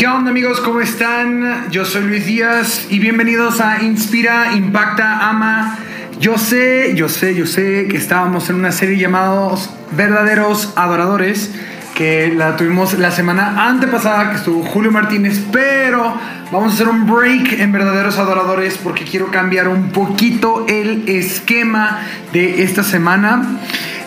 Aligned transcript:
¿Qué 0.00 0.06
onda 0.06 0.30
amigos? 0.30 0.62
¿Cómo 0.62 0.80
están? 0.80 1.70
Yo 1.70 1.84
soy 1.84 2.04
Luis 2.04 2.24
Díaz 2.24 2.86
y 2.88 2.98
bienvenidos 2.98 3.60
a 3.60 3.82
Inspira, 3.82 4.54
Impacta, 4.54 5.28
Ama. 5.28 5.76
Yo 6.18 6.38
sé, 6.38 6.94
yo 6.94 7.06
sé, 7.10 7.34
yo 7.34 7.46
sé 7.46 7.86
que 7.86 7.98
estábamos 7.98 8.48
en 8.48 8.56
una 8.56 8.72
serie 8.72 8.96
llamados 8.96 9.68
Verdaderos 9.90 10.72
Adoradores, 10.74 11.54
que 11.94 12.32
la 12.34 12.56
tuvimos 12.56 12.98
la 12.98 13.10
semana 13.10 13.68
antepasada, 13.68 14.30
que 14.30 14.36
estuvo 14.38 14.62
Julio 14.62 14.90
Martínez, 14.90 15.38
pero 15.52 16.14
vamos 16.50 16.72
a 16.72 16.74
hacer 16.76 16.88
un 16.88 17.06
break 17.06 17.60
en 17.60 17.70
Verdaderos 17.70 18.16
Adoradores 18.16 18.78
porque 18.82 19.04
quiero 19.04 19.30
cambiar 19.30 19.68
un 19.68 19.90
poquito 19.90 20.64
el 20.66 21.06
esquema 21.10 22.00
de 22.32 22.62
esta 22.62 22.82
semana. 22.82 23.60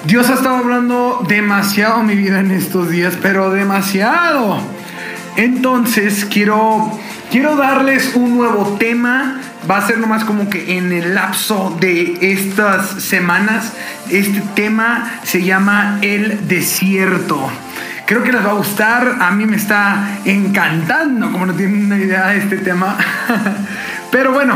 Dios 0.05 0.27
ha 0.31 0.33
estado 0.33 0.55
hablando 0.55 1.23
demasiado 1.27 2.01
mi 2.01 2.15
vida 2.15 2.39
en 2.39 2.49
estos 2.49 2.89
días, 2.89 3.13
pero 3.21 3.51
demasiado. 3.51 4.59
Entonces 5.35 6.25
quiero, 6.25 6.91
quiero 7.31 7.55
darles 7.55 8.15
un 8.15 8.37
nuevo 8.37 8.77
tema. 8.79 9.39
Va 9.69 9.77
a 9.77 9.87
ser 9.87 9.97
nomás 9.97 10.25
como 10.25 10.49
que 10.49 10.77
en 10.77 10.91
el 10.91 11.15
lapso 11.15 11.75
de 11.79 12.17
estas 12.21 13.03
semanas. 13.03 13.73
Este 14.09 14.41
tema 14.55 15.19
se 15.23 15.43
llama 15.43 15.99
el 16.01 16.47
desierto. 16.47 17.49
Creo 18.05 18.23
que 18.23 18.31
les 18.31 18.45
va 18.45 18.51
a 18.51 18.55
gustar. 18.55 19.17
A 19.21 19.31
mí 19.31 19.45
me 19.45 19.55
está 19.55 20.19
encantando, 20.25 21.31
como 21.31 21.47
no 21.47 21.53
tienen 21.53 21.85
una 21.85 21.97
idea 21.97 22.27
de 22.27 22.39
este 22.39 22.57
tema. 22.57 22.97
Pero 24.11 24.33
bueno, 24.33 24.55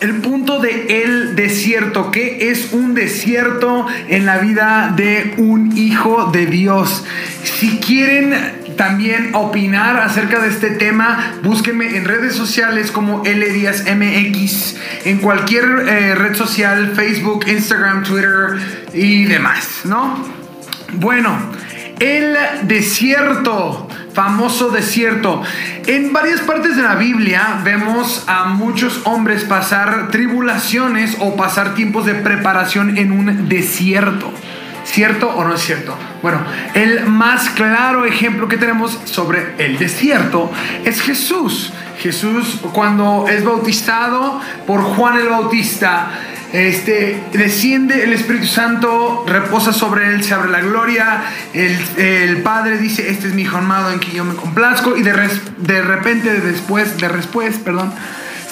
el 0.00 0.20
punto 0.20 0.58
de 0.58 1.02
el 1.04 1.36
desierto. 1.36 2.10
¿Qué 2.10 2.50
es 2.50 2.72
un 2.72 2.94
desierto 2.94 3.86
en 4.08 4.26
la 4.26 4.38
vida 4.38 4.92
de 4.96 5.34
un 5.36 5.76
hijo 5.76 6.30
de 6.32 6.46
Dios? 6.46 7.04
Si 7.42 7.78
quieren 7.78 8.63
también 8.76 9.34
opinar 9.34 9.96
acerca 9.98 10.40
de 10.40 10.48
este 10.48 10.70
tema, 10.70 11.34
búsquenme 11.42 11.96
en 11.96 12.04
redes 12.04 12.34
sociales 12.34 12.90
como 12.90 13.24
L 13.24 13.48
Díaz 13.50 13.84
MX, 13.84 14.76
en 15.04 15.18
cualquier 15.18 15.64
eh, 15.64 16.14
red 16.14 16.34
social, 16.34 16.92
Facebook, 16.94 17.46
Instagram, 17.46 18.04
Twitter 18.04 18.58
y 18.92 19.24
demás, 19.24 19.80
¿no? 19.84 20.24
Bueno, 20.94 21.36
el 22.00 22.36
desierto, 22.62 23.88
famoso 24.12 24.70
desierto. 24.70 25.42
En 25.86 26.12
varias 26.12 26.40
partes 26.40 26.76
de 26.76 26.82
la 26.82 26.94
Biblia 26.94 27.60
vemos 27.64 28.24
a 28.26 28.44
muchos 28.44 29.02
hombres 29.04 29.44
pasar 29.44 30.08
tribulaciones 30.08 31.16
o 31.20 31.36
pasar 31.36 31.74
tiempos 31.74 32.06
de 32.06 32.14
preparación 32.14 32.96
en 32.96 33.12
un 33.12 33.48
desierto. 33.48 34.32
¿Cierto 34.84 35.28
o 35.30 35.44
no 35.44 35.54
es 35.54 35.62
cierto? 35.62 35.96
Bueno, 36.22 36.40
el 36.74 37.06
más 37.06 37.50
claro 37.50 38.04
ejemplo 38.04 38.48
que 38.48 38.56
tenemos 38.56 38.98
sobre 39.04 39.54
el 39.58 39.78
desierto 39.78 40.50
es 40.84 41.00
Jesús. 41.00 41.72
Jesús 42.00 42.60
cuando 42.72 43.26
es 43.28 43.44
bautizado 43.44 44.40
por 44.66 44.82
Juan 44.82 45.16
el 45.16 45.28
Bautista, 45.28 46.10
este, 46.52 47.20
desciende 47.32 48.04
el 48.04 48.12
Espíritu 48.12 48.46
Santo, 48.46 49.24
reposa 49.26 49.72
sobre 49.72 50.14
él, 50.14 50.22
se 50.22 50.34
abre 50.34 50.50
la 50.50 50.60
gloria, 50.60 51.22
el, 51.52 52.42
Padre 52.42 52.78
dice, 52.78 53.10
este 53.10 53.28
es 53.28 53.34
mi 53.34 53.42
hijo 53.42 53.56
amado 53.56 53.90
en 53.90 53.98
quien 53.98 54.16
yo 54.16 54.24
me 54.24 54.34
complazco, 54.34 54.96
y 54.96 55.02
de, 55.02 55.12
de 55.58 55.82
repente, 55.82 56.40
después, 56.40 56.96
de 56.98 57.08
después, 57.08 57.56
perdón, 57.56 57.92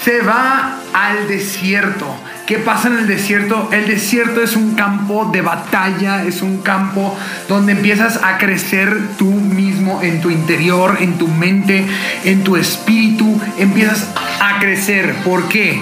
se 0.02 0.20
va 0.22 0.78
al 0.92 1.28
desierto. 1.28 2.12
¿Qué 2.46 2.58
pasa 2.58 2.88
en 2.88 2.98
el 2.98 3.06
desierto? 3.06 3.68
El 3.72 3.86
desierto 3.86 4.42
es 4.42 4.56
un 4.56 4.74
campo 4.74 5.30
de 5.32 5.42
batalla, 5.42 6.24
es 6.24 6.42
un 6.42 6.58
campo 6.58 7.16
donde 7.48 7.72
empiezas 7.72 8.20
a 8.22 8.36
crecer 8.38 8.98
tú 9.16 9.30
mismo 9.30 10.02
en 10.02 10.20
tu 10.20 10.28
interior, 10.28 10.98
en 11.00 11.18
tu 11.18 11.28
mente, 11.28 11.86
en 12.24 12.42
tu 12.42 12.56
espíritu, 12.56 13.40
empiezas 13.58 14.12
a 14.40 14.58
crecer. 14.58 15.14
¿Por 15.24 15.48
qué? 15.48 15.80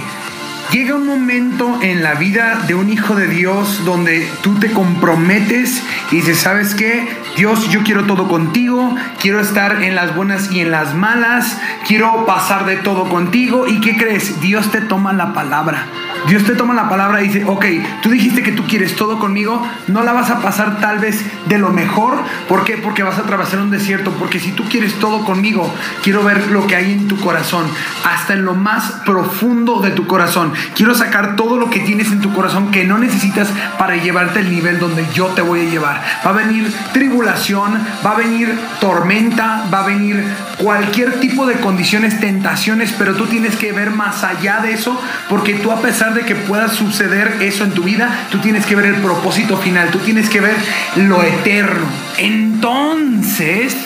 Llega 0.71 0.95
un 0.95 1.07
momento 1.07 1.81
en 1.83 2.03
la 2.03 2.15
vida 2.15 2.63
de 2.69 2.75
un 2.75 2.93
hijo 2.93 3.17
de 3.17 3.27
Dios 3.27 3.85
donde 3.85 4.29
tú 4.43 4.55
te 4.61 4.71
comprometes 4.71 5.83
y 6.13 6.17
dices, 6.17 6.39
¿sabes 6.39 6.77
qué? 6.77 7.09
Dios, 7.37 7.69
yo 7.71 7.83
quiero 7.83 8.05
todo 8.05 8.29
contigo, 8.29 8.95
quiero 9.19 9.41
estar 9.41 9.83
en 9.83 9.97
las 9.97 10.15
buenas 10.15 10.53
y 10.53 10.61
en 10.61 10.71
las 10.71 10.95
malas, 10.95 11.59
quiero 11.89 12.25
pasar 12.25 12.67
de 12.67 12.77
todo 12.77 13.09
contigo. 13.09 13.67
¿Y 13.67 13.81
qué 13.81 13.97
crees? 13.97 14.41
Dios 14.41 14.71
te 14.71 14.81
toma 14.81 15.13
la 15.13 15.33
palabra. 15.33 15.87
Dios 16.29 16.45
te 16.45 16.55
toma 16.55 16.75
la 16.75 16.89
palabra 16.89 17.23
y 17.23 17.29
dice, 17.29 17.45
ok, 17.45 17.65
tú 18.03 18.11
dijiste 18.11 18.43
que 18.43 18.53
tú 18.53 18.67
quieres 18.67 18.97
todo 18.97 19.19
conmigo, 19.19 19.67
no 19.89 20.03
la 20.03 20.13
vas 20.13 20.31
a 20.31 20.41
pasar 20.41 20.81
tal 20.81 20.99
vez 20.99 21.25
de 21.47 21.59
lo 21.59 21.71
mejor. 21.71 22.15
¿Por 22.49 22.65
qué? 22.65 22.77
Porque 22.77 23.03
vas 23.03 23.19
a 23.19 23.23
atravesar 23.23 23.61
un 23.61 23.71
desierto. 23.71 24.13
Porque 24.13 24.41
si 24.41 24.53
tú 24.53 24.65
quieres 24.69 24.95
todo 24.95 25.25
conmigo, 25.25 25.73
quiero 26.03 26.23
ver 26.23 26.51
lo 26.51 26.67
que 26.67 26.77
hay 26.77 26.93
en 26.93 27.09
tu 27.09 27.19
corazón, 27.19 27.67
hasta 28.05 28.35
en 28.35 28.45
lo 28.45 28.55
más 28.55 28.93
profundo 29.05 29.81
de 29.81 29.91
tu 29.91 30.07
corazón. 30.07 30.53
Quiero 30.75 30.95
sacar 30.95 31.37
todo 31.37 31.59
lo 31.59 31.71
que 31.71 31.81
tienes 31.81 32.13
en 32.13 32.21
tu 32.21 32.33
corazón 32.33 32.71
que 32.71 32.85
no 32.85 32.99
necesitas 32.99 33.49
para 33.79 33.97
llevarte 33.97 34.41
al 34.41 34.51
nivel 34.51 34.79
donde 34.79 35.07
yo 35.15 35.27
te 35.27 35.43
voy 35.43 35.67
a 35.67 35.71
llevar. 35.71 36.03
Va 36.25 36.31
a 36.31 36.35
venir 36.35 36.73
tribulación, 36.93 37.79
va 38.05 38.13
a 38.13 38.17
venir 38.17 38.59
tormenta, 38.81 39.65
va 39.73 39.81
a 39.81 39.87
venir 39.87 40.25
cualquier 40.59 41.21
tipo 41.21 41.47
de 41.47 41.55
condiciones, 41.55 42.21
tentaciones, 42.21 42.95
pero 42.99 43.15
tú 43.15 43.27
tienes 43.27 43.57
que 43.57 43.73
ver 43.73 43.91
más 43.91 44.25
allá 44.25 44.61
de 44.61 44.73
eso, 44.73 45.01
porque 45.29 45.55
tú 45.55 45.73
a 45.73 45.81
pesar 45.81 46.10
de 46.15 46.23
que 46.23 46.35
pueda 46.35 46.69
suceder 46.69 47.37
eso 47.41 47.65
en 47.65 47.73
tu 47.73 47.83
vida, 47.83 48.27
tú 48.31 48.39
tienes 48.39 48.67
que 48.67 48.77
ver 48.77 48.87
el 48.87 48.97
propósito 48.97 49.57
final, 49.57 49.91
tú 49.91 49.99
tienes 49.99 50.29
que 50.29 50.41
ver 50.41 50.57
lo 50.97 51.23
eterno. 51.23 51.87
Entonces, 52.19 53.77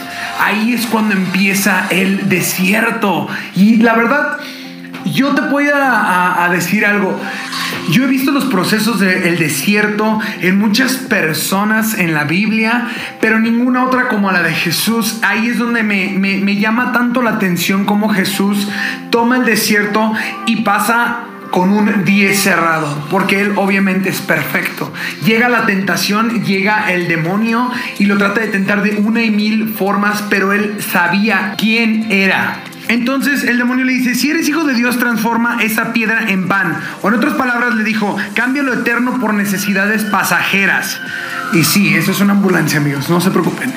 ahí 0.40 0.72
es 0.72 0.86
cuando 0.86 1.14
empieza 1.14 1.86
el 1.90 2.28
desierto. 2.28 3.28
Y 3.54 3.76
la 3.76 3.94
verdad, 3.94 4.38
yo 5.04 5.34
te 5.34 5.42
voy 5.42 5.66
a, 5.72 6.48
decir 6.50 6.86
algo. 6.86 7.18
Yo 7.90 8.04
he 8.04 8.06
visto 8.06 8.30
los 8.30 8.46
procesos 8.46 9.00
del 9.00 9.38
desierto 9.38 10.18
en 10.40 10.58
muchas 10.58 10.94
personas 10.94 11.98
en 11.98 12.14
la 12.14 12.24
Biblia, 12.24 12.88
pero 13.20 13.38
ninguna 13.38 13.84
otra 13.84 14.08
como 14.08 14.30
la 14.32 14.42
de 14.42 14.52
Jesús. 14.52 15.18
Ahí 15.22 15.48
es 15.48 15.58
donde 15.58 15.82
me, 15.82 16.10
me 16.18 16.56
llama 16.56 16.92
tanto 16.92 17.22
la 17.22 17.30
atención 17.30 17.84
cómo 17.84 18.08
Jesús 18.08 18.68
toma 19.10 19.36
el 19.36 19.44
desierto 19.44 20.12
y 20.46 20.62
pasa 20.62 21.24
con 21.54 21.70
un 21.70 22.04
10 22.04 22.36
cerrado, 22.36 23.06
porque 23.08 23.40
Él 23.40 23.52
obviamente 23.54 24.08
es 24.08 24.20
perfecto. 24.20 24.92
Llega 25.24 25.48
la 25.48 25.66
tentación, 25.66 26.42
llega 26.42 26.92
el 26.92 27.06
demonio 27.06 27.70
y 28.00 28.06
lo 28.06 28.18
trata 28.18 28.40
de 28.40 28.48
tentar 28.48 28.82
de 28.82 28.96
una 28.96 29.22
y 29.22 29.30
mil 29.30 29.68
formas, 29.68 30.24
pero 30.28 30.52
Él 30.52 30.82
sabía 30.82 31.54
quién 31.56 32.10
era. 32.10 32.64
Entonces 32.88 33.44
el 33.44 33.58
demonio 33.58 33.84
le 33.84 33.92
dice, 33.92 34.14
si 34.14 34.30
eres 34.30 34.48
hijo 34.48 34.64
de 34.64 34.74
Dios, 34.74 34.98
transforma 34.98 35.62
esa 35.62 35.92
piedra 35.92 36.28
en 36.28 36.48
pan. 36.48 36.78
O 37.02 37.08
en 37.08 37.14
otras 37.14 37.34
palabras 37.34 37.74
le 37.74 37.84
dijo, 37.84 38.16
cambia 38.34 38.62
lo 38.62 38.74
eterno 38.74 39.18
por 39.20 39.34
necesidades 39.34 40.04
pasajeras. 40.04 41.00
Y 41.52 41.62
sí, 41.62 41.94
eso 41.94 42.10
es 42.10 42.20
una 42.20 42.32
ambulancia, 42.32 42.78
amigos, 42.78 43.08
no 43.08 43.20
se 43.20 43.30
preocupen. 43.30 43.72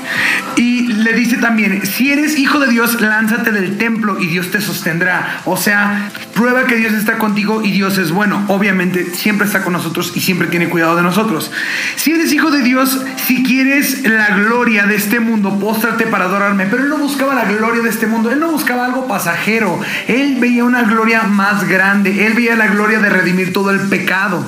Y 0.55 0.87
le 0.87 1.13
dice 1.13 1.37
también, 1.37 1.85
si 1.85 2.11
eres 2.11 2.39
hijo 2.39 2.59
de 2.59 2.67
Dios, 2.67 2.99
lánzate 2.99 3.51
del 3.51 3.77
templo 3.77 4.19
y 4.19 4.27
Dios 4.27 4.49
te 4.49 4.61
sostendrá. 4.61 5.41
O 5.45 5.57
sea, 5.57 6.09
prueba 6.33 6.65
que 6.65 6.75
Dios 6.75 6.93
está 6.93 7.19
contigo 7.19 7.61
y 7.63 7.71
Dios 7.71 7.97
es 7.99 8.11
bueno. 8.11 8.43
Obviamente, 8.47 9.13
siempre 9.13 9.45
está 9.45 9.63
con 9.63 9.73
nosotros 9.73 10.11
y 10.15 10.21
siempre 10.21 10.47
tiene 10.47 10.69
cuidado 10.69 10.95
de 10.95 11.03
nosotros. 11.03 11.51
Si 11.95 12.11
eres 12.11 12.33
hijo 12.33 12.49
de 12.49 12.63
Dios, 12.63 13.05
si 13.27 13.43
quieres 13.43 14.03
la 14.07 14.35
gloria 14.37 14.87
de 14.87 14.95
este 14.95 15.19
mundo, 15.19 15.59
póstrate 15.59 16.07
para 16.07 16.25
adorarme. 16.25 16.65
Pero 16.65 16.83
él 16.83 16.89
no 16.89 16.97
buscaba 16.97 17.35
la 17.35 17.45
gloria 17.45 17.83
de 17.83 17.89
este 17.89 18.07
mundo, 18.07 18.31
él 18.31 18.39
no 18.39 18.51
buscaba 18.51 18.85
algo 18.85 18.96
pasajero. 19.05 19.79
Él 20.07 20.37
veía 20.39 20.63
una 20.63 20.83
gloria 20.83 21.23
más 21.23 21.67
grande, 21.67 22.25
él 22.25 22.33
veía 22.33 22.55
la 22.55 22.67
gloria 22.67 22.99
de 22.99 23.09
redimir 23.09 23.53
todo 23.53 23.69
el 23.69 23.81
pecado. 23.81 24.43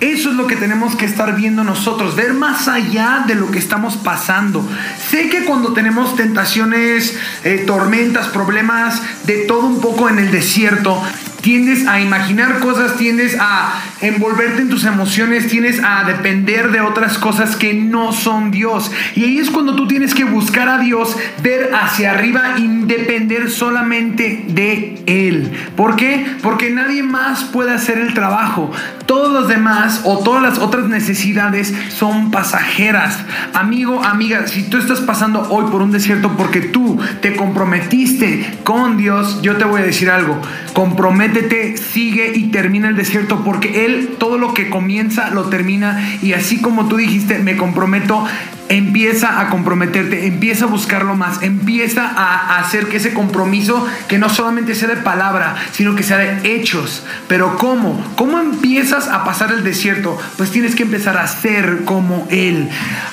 Eso 0.00 0.30
es 0.30 0.34
lo 0.34 0.48
que 0.48 0.56
tenemos 0.56 0.96
que 0.96 1.04
estar 1.04 1.36
viendo 1.36 1.62
nosotros, 1.62 2.16
ver 2.16 2.34
más 2.34 2.66
allá 2.66 3.22
de 3.28 3.36
lo 3.36 3.52
que 3.52 3.60
estamos 3.60 3.96
pasando. 3.96 4.68
Sé 5.10 5.28
que 5.28 5.44
cuando 5.44 5.74
tenemos 5.74 6.16
tentaciones, 6.16 7.16
eh, 7.44 7.62
tormentas, 7.64 8.26
problemas, 8.26 9.00
de 9.26 9.44
todo 9.46 9.64
un 9.64 9.80
poco 9.80 10.08
en 10.08 10.18
el 10.18 10.32
desierto, 10.32 11.00
tiendes 11.42 11.86
a 11.86 12.00
imaginar 12.00 12.60
cosas, 12.60 12.96
tiendes 12.96 13.36
a 13.38 13.74
envolverte 14.00 14.62
en 14.62 14.70
tus 14.70 14.84
emociones, 14.84 15.48
tienes 15.48 15.80
a 15.82 16.04
depender 16.04 16.70
de 16.70 16.80
otras 16.80 17.18
cosas 17.18 17.56
que 17.56 17.74
no 17.74 18.12
son 18.12 18.50
Dios. 18.50 18.90
Y 19.16 19.24
ahí 19.24 19.38
es 19.38 19.50
cuando 19.50 19.74
tú 19.74 19.86
tienes 19.86 20.14
que 20.14 20.24
buscar 20.24 20.68
a 20.68 20.78
Dios, 20.78 21.16
ver 21.42 21.70
hacia 21.74 22.12
arriba 22.12 22.54
y 22.58 22.68
depender 22.86 23.50
solamente 23.50 24.44
de 24.48 25.02
Él. 25.06 25.52
¿Por 25.76 25.96
qué? 25.96 26.26
Porque 26.42 26.70
nadie 26.70 27.02
más 27.02 27.44
puede 27.44 27.72
hacer 27.72 27.98
el 27.98 28.14
trabajo. 28.14 28.70
Todos 29.06 29.32
los 29.32 29.48
demás 29.48 30.02
o 30.04 30.18
todas 30.18 30.42
las 30.42 30.58
otras 30.58 30.86
necesidades 30.86 31.74
son 31.90 32.30
pasajeras. 32.30 33.18
Amigo, 33.52 34.02
amiga, 34.02 34.46
si 34.46 34.62
tú 34.62 34.78
estás 34.78 35.00
pasando 35.00 35.48
hoy 35.50 35.70
por 35.70 35.82
un 35.82 35.90
desierto 35.90 36.36
porque 36.36 36.60
tú 36.60 36.98
te 37.20 37.34
comprometiste 37.34 38.58
con 38.62 38.96
Dios, 38.96 39.42
yo 39.42 39.56
te 39.56 39.64
voy 39.64 39.82
a 39.82 39.84
decir 39.84 40.08
algo. 40.08 40.40
Compromete 40.72 41.31
sigue 41.76 42.32
y 42.34 42.48
termina 42.48 42.88
el 42.88 42.96
desierto, 42.96 43.42
porque 43.44 43.84
Él 43.84 44.16
todo 44.18 44.38
lo 44.38 44.54
que 44.54 44.70
comienza 44.70 45.30
lo 45.30 45.44
termina 45.44 46.18
y 46.22 46.32
así 46.32 46.60
como 46.60 46.88
tú 46.88 46.96
dijiste, 46.96 47.38
me 47.38 47.56
comprometo 47.56 48.24
empieza 48.72 49.40
a 49.40 49.50
comprometerte, 49.50 50.26
empieza 50.26 50.64
a 50.64 50.68
buscarlo 50.68 51.14
más, 51.14 51.42
empieza 51.42 52.06
a 52.06 52.58
hacer 52.58 52.86
que 52.86 52.96
ese 52.96 53.12
compromiso, 53.12 53.86
que 54.08 54.18
no 54.18 54.28
solamente 54.30 54.74
sea 54.74 54.88
de 54.88 54.96
palabra, 54.96 55.56
sino 55.72 55.94
que 55.94 56.02
sea 56.02 56.16
de 56.16 56.54
hechos. 56.54 57.04
Pero 57.28 57.58
¿cómo? 57.58 58.02
¿Cómo 58.16 58.38
empiezas 58.38 59.08
a 59.08 59.24
pasar 59.24 59.52
el 59.52 59.62
desierto? 59.62 60.18
Pues 60.38 60.50
tienes 60.50 60.74
que 60.74 60.84
empezar 60.84 61.18
a 61.18 61.26
ser 61.26 61.84
como 61.84 62.26
Él. 62.30 62.68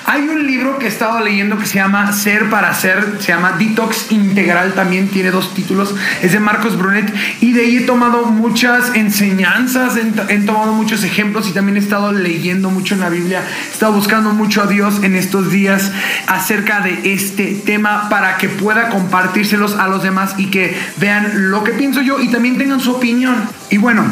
Hay 0.06 0.22
un 0.30 0.48
libro 0.48 0.80
que 0.80 0.86
he 0.86 0.90
estado 0.90 1.20
leyendo 1.20 1.58
que 1.58 1.66
se 1.66 1.76
llama 1.76 2.12
Ser 2.14 2.50
para 2.50 2.74
Ser, 2.74 3.18
se 3.20 3.28
llama 3.28 3.56
Detox 3.60 4.12
Integral, 4.12 4.74
también 4.74 5.10
tiene 5.10 5.32
dos 5.32 5.54
títulos, 5.54 5.94
es 6.22 6.32
de 6.32 6.40
Marcos 6.40 6.78
Brunet, 6.78 7.14
y 7.42 7.52
de 7.52 7.62
ahí 7.62 7.78
he 7.78 7.82
tomado 7.82 8.09
muchas 8.10 8.96
enseñanzas, 8.96 9.96
he 9.98 10.38
tomado 10.40 10.74
muchos 10.74 11.04
ejemplos 11.04 11.48
y 11.50 11.54
también 11.54 11.78
he 11.78 11.80
estado 11.80 12.12
leyendo 12.12 12.70
mucho 12.70 12.96
en 12.96 13.02
la 13.02 13.10
Biblia, 13.10 13.44
he 13.70 13.74
estado 13.74 13.94
buscando 13.94 14.32
mucho 14.32 14.64
a 14.64 14.68
Dios 14.68 15.04
en 15.04 15.16
estos 15.16 15.52
días 15.52 15.92
acerca 16.28 16.82
de 16.82 17.14
este 17.14 17.54
tema 17.66 18.10
para 18.10 18.38
que 18.38 18.50
pueda 18.50 18.90
compartírselos 18.90 19.76
a 19.76 19.88
los 19.88 20.04
demás 20.04 20.36
y 20.38 20.48
que 20.48 20.78
vean 20.98 21.52
lo 21.52 21.64
que 21.64 21.72
pienso 21.72 22.02
yo 22.02 22.20
y 22.20 22.30
también 22.30 22.58
tengan 22.58 22.80
su 22.80 22.92
opinión. 22.92 23.36
Y 23.70 23.78
bueno, 23.78 24.04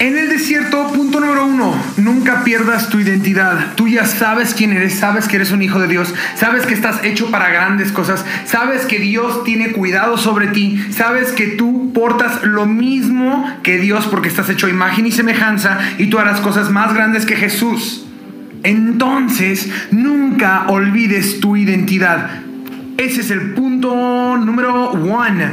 en 0.00 0.16
el 0.16 0.30
desierto, 0.30 0.90
punto 0.94 1.20
número 1.20 1.44
uno, 1.44 1.74
nunca 1.98 2.42
pierdas 2.42 2.88
tu 2.88 2.98
identidad. 2.98 3.74
Tú 3.74 3.86
ya 3.86 4.06
sabes 4.06 4.54
quién 4.54 4.72
eres, 4.72 4.94
sabes 4.94 5.28
que 5.28 5.36
eres 5.36 5.52
un 5.52 5.60
hijo 5.60 5.78
de 5.78 5.88
Dios, 5.88 6.14
sabes 6.36 6.64
que 6.64 6.72
estás 6.72 7.04
hecho 7.04 7.30
para 7.30 7.50
grandes 7.50 7.92
cosas, 7.92 8.24
sabes 8.46 8.86
que 8.86 8.98
Dios 8.98 9.44
tiene 9.44 9.72
cuidado 9.72 10.16
sobre 10.16 10.48
ti, 10.48 10.82
sabes 10.90 11.32
que 11.32 11.48
tú 11.48 11.92
portas 11.92 12.42
lo 12.42 12.64
mismo 12.64 13.46
que 13.62 13.76
Dios 13.76 14.06
porque 14.06 14.28
estás 14.28 14.48
hecho 14.48 14.68
imagen 14.68 15.06
y 15.06 15.12
semejanza 15.12 15.78
y 15.98 16.06
tú 16.06 16.18
harás 16.18 16.40
cosas 16.40 16.70
más 16.70 16.94
grandes 16.94 17.26
que 17.26 17.36
Jesús. 17.36 18.06
Entonces, 18.62 19.70
nunca 19.90 20.64
olvides 20.68 21.40
tu 21.40 21.56
identidad. 21.56 22.40
Ese 22.96 23.20
es 23.20 23.30
el 23.30 23.52
punto 23.52 24.38
número 24.38 24.92
one. 24.92 25.52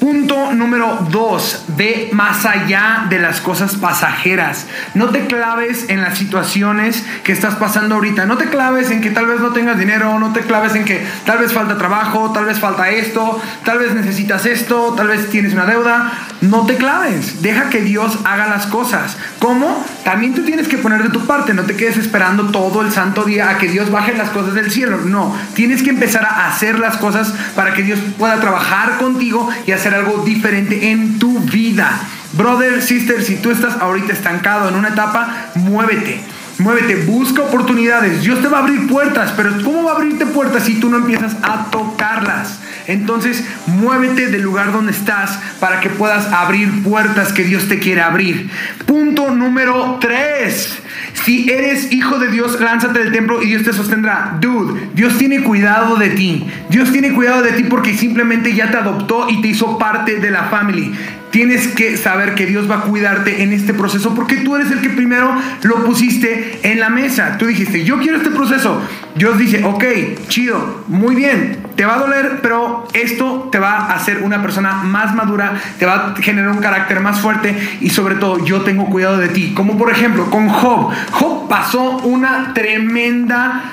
Punto 0.00 0.52
número 0.52 1.06
dos, 1.10 1.64
ve 1.76 2.10
más 2.12 2.46
allá 2.46 3.06
de 3.08 3.18
las 3.18 3.40
cosas 3.40 3.74
pasajeras. 3.74 4.66
No 4.94 5.08
te 5.08 5.26
claves 5.26 5.86
en 5.88 6.02
las 6.02 6.16
situaciones 6.16 7.04
que 7.24 7.32
estás 7.32 7.56
pasando 7.56 7.96
ahorita. 7.96 8.24
No 8.24 8.36
te 8.36 8.46
claves 8.46 8.90
en 8.92 9.00
que 9.00 9.10
tal 9.10 9.26
vez 9.26 9.40
no 9.40 9.50
tengas 9.50 9.76
dinero, 9.76 10.18
no 10.20 10.32
te 10.32 10.40
claves 10.42 10.76
en 10.76 10.84
que 10.84 11.04
tal 11.26 11.38
vez 11.38 11.52
falta 11.52 11.76
trabajo, 11.78 12.30
tal 12.32 12.44
vez 12.44 12.60
falta 12.60 12.90
esto, 12.90 13.40
tal 13.64 13.78
vez 13.78 13.92
necesitas 13.92 14.46
esto, 14.46 14.94
tal 14.96 15.08
vez 15.08 15.30
tienes 15.30 15.52
una 15.52 15.66
deuda. 15.66 16.12
No 16.40 16.64
te 16.66 16.76
claves, 16.76 17.42
deja 17.42 17.68
que 17.68 17.80
Dios 17.80 18.20
haga 18.24 18.46
las 18.46 18.66
cosas. 18.66 19.16
¿Cómo? 19.40 19.84
También 20.04 20.32
tú 20.32 20.44
tienes 20.44 20.68
que 20.68 20.78
poner 20.78 21.02
de 21.02 21.10
tu 21.10 21.26
parte, 21.26 21.54
no 21.54 21.64
te 21.64 21.76
quedes 21.76 21.96
esperando 21.96 22.50
todo 22.52 22.82
el 22.82 22.92
santo 22.92 23.24
día 23.24 23.50
a 23.50 23.58
que 23.58 23.68
Dios 23.68 23.90
baje 23.90 24.14
las 24.14 24.30
cosas 24.30 24.54
del 24.54 24.70
cielo. 24.70 24.98
No, 25.04 25.36
tienes 25.54 25.82
que 25.82 25.90
empezar 25.90 26.24
a 26.24 26.46
hacer 26.46 26.78
las 26.78 26.96
cosas 26.98 27.34
para 27.56 27.74
que 27.74 27.82
Dios 27.82 27.98
pueda 28.16 28.40
trabajar 28.40 28.98
contigo 28.98 29.48
y 29.66 29.72
hacer 29.72 29.87
algo 29.94 30.24
diferente 30.24 30.90
en 30.90 31.18
tu 31.18 31.38
vida. 31.40 32.00
Brother, 32.32 32.82
sister, 32.82 33.22
si 33.22 33.36
tú 33.36 33.50
estás 33.50 33.76
ahorita 33.80 34.12
estancado 34.12 34.68
en 34.68 34.74
una 34.74 34.88
etapa, 34.88 35.50
muévete. 35.54 36.20
Muévete, 36.58 36.96
busca 37.04 37.42
oportunidades. 37.42 38.22
Dios 38.22 38.42
te 38.42 38.48
va 38.48 38.58
a 38.58 38.60
abrir 38.62 38.88
puertas, 38.88 39.32
pero 39.36 39.50
¿cómo 39.62 39.84
va 39.84 39.92
a 39.92 39.94
abrirte 39.94 40.26
puertas 40.26 40.64
si 40.64 40.80
tú 40.80 40.90
no 40.90 40.96
empiezas 40.98 41.36
a 41.42 41.66
tocarlas? 41.70 42.58
Entonces, 42.88 43.44
muévete 43.66 44.28
del 44.28 44.40
lugar 44.42 44.72
donde 44.72 44.92
estás 44.92 45.38
para 45.60 45.78
que 45.80 45.90
puedas 45.90 46.32
abrir 46.32 46.82
puertas 46.82 47.34
que 47.34 47.44
Dios 47.44 47.68
te 47.68 47.78
quiere 47.78 48.00
abrir. 48.00 48.50
Punto 48.86 49.30
número 49.30 49.98
3. 50.00 50.78
Si 51.12 51.50
eres 51.50 51.92
hijo 51.92 52.18
de 52.18 52.28
Dios, 52.28 52.58
lánzate 52.58 52.98
del 53.00 53.12
templo 53.12 53.42
y 53.42 53.48
Dios 53.48 53.62
te 53.62 53.74
sostendrá. 53.74 54.38
Dude, 54.40 54.88
Dios 54.94 55.18
tiene 55.18 55.42
cuidado 55.42 55.96
de 55.96 56.08
ti. 56.08 56.46
Dios 56.70 56.90
tiene 56.90 57.12
cuidado 57.12 57.42
de 57.42 57.52
ti 57.52 57.64
porque 57.64 57.94
simplemente 57.94 58.54
ya 58.54 58.70
te 58.70 58.78
adoptó 58.78 59.28
y 59.28 59.42
te 59.42 59.48
hizo 59.48 59.78
parte 59.78 60.18
de 60.18 60.30
la 60.30 60.44
familia. 60.44 60.96
Tienes 61.30 61.68
que 61.68 61.96
saber 61.96 62.34
que 62.34 62.46
Dios 62.46 62.70
va 62.70 62.76
a 62.76 62.80
cuidarte 62.82 63.42
en 63.42 63.52
este 63.52 63.74
proceso 63.74 64.14
porque 64.14 64.36
tú 64.36 64.56
eres 64.56 64.70
el 64.70 64.80
que 64.80 64.88
primero 64.88 65.30
lo 65.62 65.84
pusiste 65.84 66.60
en 66.62 66.80
la 66.80 66.88
mesa. 66.88 67.36
Tú 67.38 67.46
dijiste, 67.46 67.84
yo 67.84 67.98
quiero 67.98 68.16
este 68.16 68.30
proceso. 68.30 68.80
Dios 69.14 69.36
dice, 69.38 69.62
ok, 69.64 69.84
chido, 70.28 70.84
muy 70.88 71.14
bien, 71.14 71.58
te 71.76 71.84
va 71.84 71.96
a 71.96 71.98
doler, 71.98 72.38
pero 72.40 72.86
esto 72.94 73.48
te 73.50 73.58
va 73.58 73.76
a 73.76 73.94
hacer 73.94 74.22
una 74.22 74.40
persona 74.40 74.74
más 74.84 75.14
madura, 75.14 75.54
te 75.78 75.86
va 75.86 76.14
a 76.16 76.22
generar 76.22 76.50
un 76.50 76.60
carácter 76.60 77.00
más 77.00 77.20
fuerte 77.20 77.54
y 77.80 77.90
sobre 77.90 78.14
todo 78.14 78.44
yo 78.44 78.62
tengo 78.62 78.86
cuidado 78.86 79.18
de 79.18 79.28
ti. 79.28 79.52
Como 79.54 79.76
por 79.76 79.90
ejemplo 79.90 80.30
con 80.30 80.48
Job. 80.48 80.92
Job 81.10 81.48
pasó 81.48 81.98
una 81.98 82.54
tremenda 82.54 83.72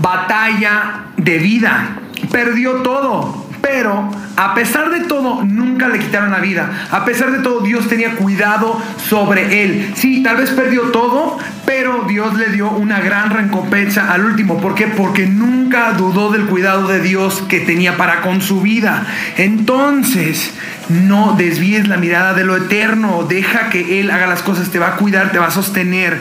batalla 0.00 1.06
de 1.16 1.38
vida. 1.38 1.98
Perdió 2.30 2.76
todo, 2.82 3.45
pero 3.66 4.08
a 4.36 4.54
pesar 4.54 4.90
de 4.90 5.00
todo, 5.00 5.42
nunca 5.42 5.88
le 5.88 5.98
quitaron 5.98 6.30
la 6.30 6.38
vida. 6.38 6.86
A 6.92 7.04
pesar 7.04 7.32
de 7.32 7.40
todo, 7.40 7.62
Dios 7.62 7.88
tenía 7.88 8.14
cuidado 8.14 8.80
sobre 9.08 9.64
él. 9.64 9.92
Sí, 9.96 10.22
tal 10.22 10.36
vez 10.36 10.50
perdió 10.50 10.82
todo, 10.92 11.36
pero 11.64 12.04
Dios 12.06 12.34
le 12.34 12.50
dio 12.50 12.70
una 12.70 13.00
gran 13.00 13.30
recompensa 13.30 14.12
al 14.12 14.24
último. 14.24 14.58
¿Por 14.60 14.76
qué? 14.76 14.86
Porque 14.86 15.26
nunca 15.26 15.94
dudó 15.94 16.30
del 16.30 16.46
cuidado 16.46 16.86
de 16.86 17.00
Dios 17.00 17.42
que 17.48 17.58
tenía 17.58 17.96
para 17.96 18.20
con 18.20 18.40
su 18.40 18.60
vida. 18.60 19.04
Entonces, 19.36 20.52
no 20.88 21.34
desvíes 21.36 21.88
la 21.88 21.96
mirada 21.96 22.34
de 22.34 22.44
lo 22.44 22.56
eterno. 22.56 23.26
Deja 23.28 23.68
que 23.70 24.00
Él 24.00 24.12
haga 24.12 24.28
las 24.28 24.42
cosas. 24.42 24.70
Te 24.70 24.78
va 24.78 24.90
a 24.90 24.96
cuidar, 24.96 25.32
te 25.32 25.40
va 25.40 25.46
a 25.46 25.50
sostener. 25.50 26.20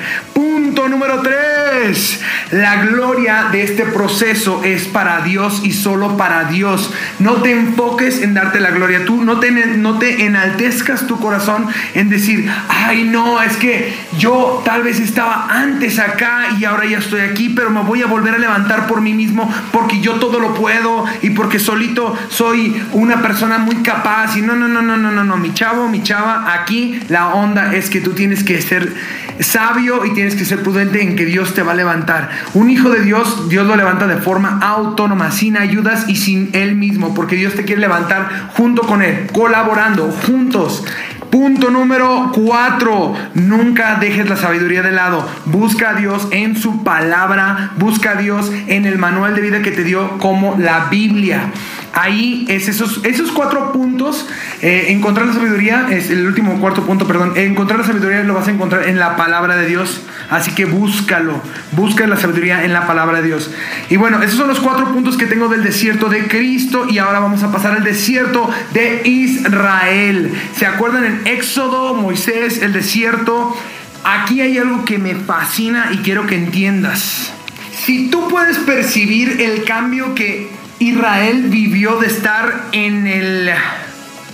Punto 0.56 0.88
número 0.88 1.22
3. 1.22 2.22
La 2.52 2.86
gloria 2.86 3.50
de 3.52 3.64
este 3.64 3.84
proceso 3.84 4.64
es 4.64 4.86
para 4.86 5.20
Dios 5.20 5.60
y 5.66 5.74
solo 5.74 6.16
para 6.16 6.46
Dios. 6.46 6.94
No 7.20 7.42
te 7.42 7.52
enfoques 7.52 8.22
en 8.22 8.34
darte 8.34 8.62
la 8.62 8.72
gloria. 8.72 9.04
Tú 9.04 9.22
no 9.22 9.42
te, 9.42 9.52
no 9.52 10.00
te 10.00 10.26
enaltezcas 10.26 11.08
tu 11.08 11.20
corazón 11.20 11.68
en 11.94 12.10
decir, 12.10 12.50
ay 12.70 13.04
no, 13.04 13.42
es 13.42 13.58
que 13.58 13.94
yo 14.18 14.62
tal 14.64 14.84
vez 14.84 15.02
estaba 15.02 15.48
antes 15.50 16.00
acá 16.00 16.46
y 16.58 16.64
ahora 16.64 16.86
ya 16.86 17.00
estoy 17.00 17.20
aquí, 17.20 17.50
pero 17.50 17.70
me 17.70 17.82
voy 17.82 18.02
a 18.02 18.08
volver 18.08 18.36
a 18.36 18.38
levantar 18.38 18.88
por 18.88 19.02
mí 19.02 19.14
mismo 19.14 19.54
porque 19.74 20.00
yo 20.00 20.14
todo 20.14 20.40
lo 20.40 20.54
puedo 20.54 21.04
y 21.22 21.32
porque 21.32 21.60
solito 21.60 22.18
soy 22.30 22.82
una 22.94 23.22
persona 23.22 23.58
muy 23.58 23.76
capaz 23.84 24.38
y 24.38 24.42
no 24.42 24.56
no, 24.56 24.70
no, 24.70 24.82
no, 24.82 24.96
no, 24.96 25.12
no, 25.12 25.24
no, 25.26 25.36
mi 25.36 25.54
chavo, 25.54 25.90
mi 25.90 26.02
chava, 26.02 26.54
aquí 26.54 27.02
la 27.10 27.34
onda 27.34 27.76
es 27.76 27.90
que 27.90 28.00
tú 28.00 28.12
tienes 28.12 28.46
que 28.46 28.62
ser 28.62 28.94
sabio 29.40 30.06
y 30.06 30.14
tienes 30.14 30.36
que 30.36 30.45
ser 30.46 30.64
prudente 30.64 31.02
en 31.02 31.16
que 31.16 31.26
Dios 31.26 31.54
te 31.54 31.64
va 31.64 31.74
a 31.74 31.76
levantar. 31.76 32.30
Un 32.54 32.70
hijo 32.70 32.90
de 32.90 33.02
Dios, 33.02 33.50
Dios 33.50 33.68
lo 33.68 33.76
levanta 33.76 34.08
de 34.08 34.18
forma 34.18 34.60
autónoma, 34.62 35.32
sin 35.32 35.58
ayudas 35.58 36.08
y 36.08 36.16
sin 36.16 36.50
él 36.54 36.76
mismo, 36.76 37.14
porque 37.14 37.36
Dios 37.36 37.54
te 37.54 37.66
quiere 37.66 37.82
levantar 37.82 38.52
junto 38.56 38.84
con 38.84 39.02
él, 39.02 39.28
colaborando, 39.34 40.12
juntos. 40.26 40.86
Punto 41.30 41.70
número 41.70 42.32
cuatro, 42.34 43.14
nunca 43.34 43.98
dejes 44.00 44.30
la 44.30 44.38
sabiduría 44.38 44.82
de 44.82 44.94
lado. 44.94 45.28
Busca 45.46 45.90
a 45.90 45.94
Dios 45.96 46.30
en 46.32 46.56
su 46.56 46.84
palabra, 46.84 47.72
busca 47.78 48.12
a 48.12 48.16
Dios 48.16 48.52
en 48.68 48.86
el 48.86 48.98
manual 48.98 49.36
de 49.36 49.42
vida 49.42 49.62
que 49.62 49.72
te 49.72 49.84
dio 49.84 50.18
como 50.20 50.56
la 50.58 50.86
Biblia. 50.90 51.52
Ahí 51.96 52.46
es 52.50 52.68
esos, 52.68 53.00
esos 53.06 53.32
cuatro 53.32 53.72
puntos. 53.72 54.28
Eh, 54.62 54.88
encontrar 54.90 55.28
la 55.28 55.34
sabiduría, 55.34 55.88
es 55.90 56.10
el 56.10 56.28
último 56.28 56.60
cuarto 56.60 56.86
punto, 56.86 57.08
perdón. 57.08 57.32
Encontrar 57.38 57.80
la 57.80 57.86
sabiduría 57.86 58.22
lo 58.24 58.34
vas 58.34 58.50
a 58.50 58.52
encontrar 58.52 58.90
en 58.90 59.00
la 59.00 59.16
palabra 59.16 59.56
de 59.56 59.66
Dios. 59.66 60.02
Así 60.30 60.52
que 60.52 60.66
búscalo. 60.66 61.42
Busca 61.72 62.06
la 62.06 62.18
sabiduría 62.18 62.66
en 62.66 62.74
la 62.74 62.86
palabra 62.86 63.22
de 63.22 63.28
Dios. 63.28 63.50
Y 63.90 63.96
bueno, 63.96 64.22
esos 64.22 64.38
son 64.38 64.50
los 64.50 64.60
cuatro 64.60 64.92
puntos 64.92 65.16
que 65.16 65.26
tengo 65.26 65.48
del 65.48 65.64
desierto 65.64 66.10
de 66.10 66.28
Cristo. 66.28 66.86
Y 66.90 66.98
ahora 66.98 67.20
vamos 67.20 67.44
a 67.44 67.52
pasar 67.54 67.78
al 67.78 67.86
desierto 67.86 68.50
de 68.74 69.02
Israel. 69.06 70.34
¿Se 70.54 70.66
acuerdan 70.66 71.06
en 71.06 71.22
Éxodo, 71.26 71.94
Moisés, 71.94 72.62
el 72.62 72.74
desierto? 72.74 73.56
Aquí 74.04 74.42
hay 74.42 74.58
algo 74.58 74.84
que 74.84 74.98
me 74.98 75.16
fascina 75.16 75.92
y 75.94 76.00
quiero 76.00 76.28
que 76.28 76.36
entiendas. 76.36 77.32
Si 77.72 78.10
tú 78.10 78.28
puedes 78.28 78.58
percibir 78.58 79.40
el 79.40 79.64
cambio 79.64 80.14
que 80.14 80.65
Israel 80.80 81.46
vivió 81.48 81.98
de 82.00 82.08
estar 82.08 82.68
en 82.74 83.08
el, 83.08 83.50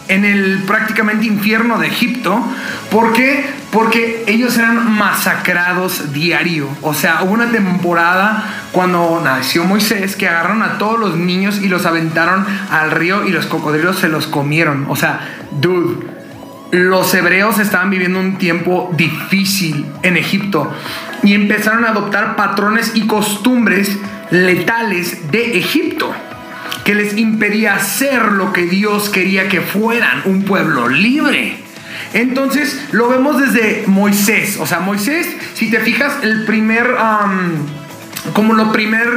en 0.08 0.26
el 0.26 0.64
prácticamente 0.66 1.28
infierno 1.28 1.78
de 1.78 1.88
Egipto. 1.88 2.44
¿Por 2.90 3.14
qué? 3.14 3.46
Porque 3.72 4.24
ellos 4.28 4.58
eran 4.58 4.92
masacrados 4.92 6.14
diario. 6.14 6.68
O 6.82 6.94
sea, 6.94 7.22
hubo 7.24 7.34
una 7.34 7.52
temporada 7.52 8.44
cuando 8.72 9.22
nació 9.24 9.66
Moisés 9.66 10.16
que 10.16 10.28
agarraron 10.28 10.64
a 10.64 10.78
todos 10.80 11.00
los 11.00 11.16
niños 11.16 11.60
y 11.62 11.68
los 11.68 11.86
aventaron 11.86 12.46
al 12.72 12.92
río 12.92 13.28
y 13.28 13.32
los 13.32 13.46
cocodrilos 13.46 14.00
se 14.00 14.10
los 14.10 14.26
comieron. 14.26 14.88
O 14.90 14.96
sea, 14.96 15.46
dude, 15.52 16.08
los 16.72 17.14
hebreos 17.14 17.60
estaban 17.60 17.92
viviendo 17.92 18.20
un 18.20 18.38
tiempo 18.38 18.90
difícil 18.98 19.86
en 20.02 20.18
Egipto 20.18 20.72
y 21.22 21.36
empezaron 21.36 21.86
a 21.86 21.90
adoptar 21.90 22.36
patrones 22.36 22.94
y 22.96 23.06
costumbres 23.06 23.96
letales 24.32 25.32
de 25.32 25.60
Egipto 25.60 26.16
que 26.84 26.96
les 26.96 27.18
impedía 27.18 27.80
ser 27.80 28.32
lo 28.32 28.54
que 28.54 28.64
Dios 28.64 29.10
quería 29.10 29.48
que 29.48 29.62
fueran, 29.62 30.22
un 30.26 30.44
pueblo 30.44 30.88
libre. 30.88 31.58
Entonces 32.14 32.88
lo 32.92 33.10
vemos 33.10 33.40
desde 33.40 33.84
Moisés. 33.88 34.58
O 34.60 34.66
sea, 34.66 34.80
Moisés, 34.80 35.28
si 35.54 35.70
te 35.70 35.80
fijas, 35.80 36.14
el 36.24 36.46
primer, 36.46 36.96
como 38.34 38.54
lo 38.54 38.72
primer 38.72 39.08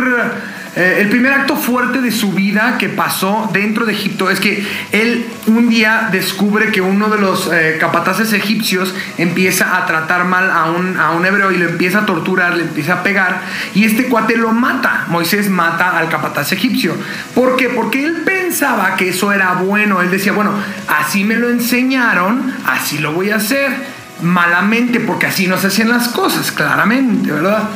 eh, 0.76 0.98
el 1.00 1.08
primer 1.08 1.32
acto 1.32 1.56
fuerte 1.56 2.00
de 2.00 2.10
su 2.10 2.32
vida 2.32 2.78
que 2.78 2.88
pasó 2.88 3.48
dentro 3.52 3.86
de 3.86 3.92
Egipto 3.92 4.28
es 4.28 4.40
que 4.40 4.66
él 4.90 5.24
un 5.46 5.68
día 5.68 6.08
descubre 6.10 6.72
que 6.72 6.80
uno 6.80 7.08
de 7.10 7.18
los 7.18 7.48
eh, 7.52 7.76
capataces 7.78 8.32
egipcios 8.32 8.92
empieza 9.16 9.76
a 9.76 9.86
tratar 9.86 10.24
mal 10.24 10.50
a 10.50 10.70
un, 10.70 10.98
a 10.98 11.12
un 11.12 11.24
hebreo 11.24 11.52
y 11.52 11.58
lo 11.58 11.68
empieza 11.68 12.00
a 12.00 12.06
torturar, 12.06 12.56
le 12.56 12.64
empieza 12.64 12.94
a 12.94 13.02
pegar 13.04 13.42
y 13.74 13.84
este 13.84 14.06
cuate 14.06 14.36
lo 14.36 14.52
mata. 14.52 15.04
Moisés 15.08 15.48
mata 15.48 15.96
al 15.96 16.08
capataz 16.08 16.50
egipcio. 16.50 16.96
¿Por 17.34 17.56
qué? 17.56 17.68
Porque 17.68 18.04
él 18.04 18.22
pensaba 18.24 18.96
que 18.96 19.10
eso 19.10 19.32
era 19.32 19.52
bueno. 19.54 20.02
Él 20.02 20.10
decía, 20.10 20.32
bueno, 20.32 20.52
así 20.88 21.22
me 21.22 21.36
lo 21.36 21.50
enseñaron, 21.50 22.52
así 22.66 22.98
lo 22.98 23.12
voy 23.12 23.30
a 23.30 23.36
hacer 23.36 23.94
malamente 24.22 25.00
porque 25.00 25.26
así 25.26 25.46
no 25.46 25.56
se 25.58 25.68
hacían 25.68 25.88
las 25.90 26.08
cosas, 26.08 26.50
claramente, 26.50 27.30
¿verdad? 27.30 27.68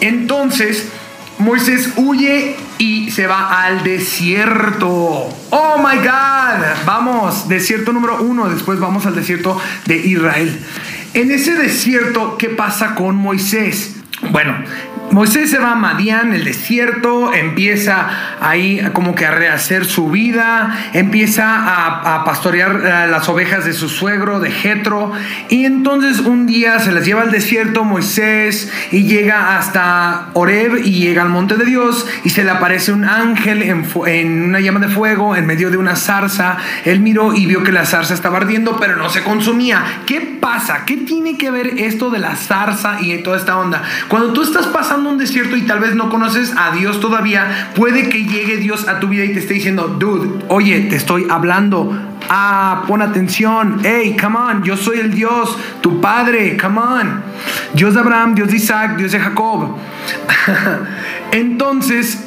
Entonces, 0.00 0.88
Moisés 1.38 1.92
huye 1.96 2.56
y 2.78 3.10
se 3.10 3.26
va 3.26 3.64
al 3.64 3.82
desierto. 3.82 4.88
Oh 5.50 5.76
my 5.78 5.98
God. 5.98 6.84
Vamos, 6.86 7.48
desierto 7.48 7.92
número 7.92 8.22
uno. 8.22 8.48
Después 8.48 8.78
vamos 8.78 9.06
al 9.06 9.14
desierto 9.14 9.60
de 9.86 9.96
Israel. 9.96 10.60
En 11.12 11.30
ese 11.30 11.54
desierto, 11.54 12.36
¿qué 12.38 12.48
pasa 12.48 12.94
con 12.94 13.16
Moisés? 13.16 13.96
Bueno, 14.30 14.54
Moisés 15.14 15.48
se 15.48 15.60
va 15.60 15.70
a 15.70 15.74
Madián, 15.76 16.34
el 16.34 16.42
desierto, 16.42 17.32
empieza 17.32 18.08
ahí 18.40 18.84
como 18.92 19.14
que 19.14 19.24
a 19.24 19.30
rehacer 19.30 19.84
su 19.84 20.10
vida, 20.10 20.76
empieza 20.92 21.54
a, 21.54 22.24
pastorear 22.24 22.80
eh, 22.84 23.08
las 23.08 23.28
ovejas 23.28 23.64
de 23.64 23.74
su 23.74 23.88
suegro, 23.88 24.40
de 24.40 24.50
Jetro, 24.50 25.12
y 25.48 25.66
entonces 25.66 26.18
un 26.18 26.48
día 26.48 26.80
se 26.80 26.90
las 26.90 27.04
lleva 27.04 27.22
al 27.22 27.30
desierto 27.30 27.84
Moisés 27.84 28.72
y 28.90 29.04
llega 29.04 29.56
hasta 29.56 30.30
Oreb 30.32 30.78
y 30.84 30.94
llega 30.94 31.22
al 31.22 31.28
monte 31.28 31.54
de 31.54 31.64
Dios 31.64 32.08
y 32.24 32.30
se 32.30 32.42
le 32.42 32.50
aparece 32.50 32.90
un 32.90 33.04
ángel 33.04 33.62
en, 33.62 33.86
en 34.06 34.42
una 34.42 34.58
llama 34.58 34.80
de 34.80 34.88
fuego 34.88 35.36
en 35.36 35.46
medio 35.46 35.70
de 35.70 35.76
una 35.76 35.94
zarza. 35.94 36.56
Él 36.84 36.98
miró 36.98 37.34
y 37.34 37.46
vio 37.46 37.62
que 37.62 37.70
la 37.70 37.86
zarza 37.86 38.14
estaba 38.14 38.38
ardiendo, 38.38 38.78
pero 38.80 38.96
no 38.96 39.08
se 39.08 39.22
consumía. 39.22 40.02
¿Qué 40.06 40.20
pasa? 40.40 40.84
¿Qué 40.84 40.96
tiene 40.96 41.38
que 41.38 41.52
ver 41.52 41.78
esto 41.78 42.10
de 42.10 42.18
la 42.18 42.34
zarza 42.34 43.00
y 43.00 43.16
toda 43.18 43.36
esta 43.36 43.56
onda? 43.56 43.84
Cuando 44.08 44.32
tú 44.32 44.42
estás 44.42 44.66
pasando 44.66 45.03
un 45.10 45.18
desierto 45.18 45.56
y 45.56 45.62
tal 45.62 45.80
vez 45.80 45.94
no 45.94 46.10
conoces 46.10 46.52
a 46.56 46.72
Dios 46.72 47.00
todavía, 47.00 47.70
puede 47.74 48.08
que 48.08 48.24
llegue 48.24 48.56
Dios 48.56 48.88
a 48.88 49.00
tu 49.00 49.08
vida 49.08 49.24
y 49.24 49.32
te 49.32 49.40
esté 49.40 49.54
diciendo, 49.54 49.96
dude, 49.98 50.44
oye, 50.48 50.80
te 50.82 50.96
estoy 50.96 51.26
hablando. 51.30 51.96
Ah, 52.28 52.84
pon 52.86 53.02
atención. 53.02 53.80
Hey, 53.84 54.16
come 54.20 54.36
on, 54.38 54.62
yo 54.62 54.76
soy 54.76 54.98
el 54.98 55.12
Dios, 55.12 55.58
tu 55.80 56.00
padre, 56.00 56.56
come 56.56 56.78
on. 56.78 57.22
Dios 57.74 57.94
de 57.94 58.00
Abraham, 58.00 58.34
Dios 58.34 58.48
de 58.48 58.56
Isaac, 58.56 58.96
Dios 58.96 59.12
de 59.12 59.20
Jacob. 59.20 59.76
Entonces, 61.32 62.24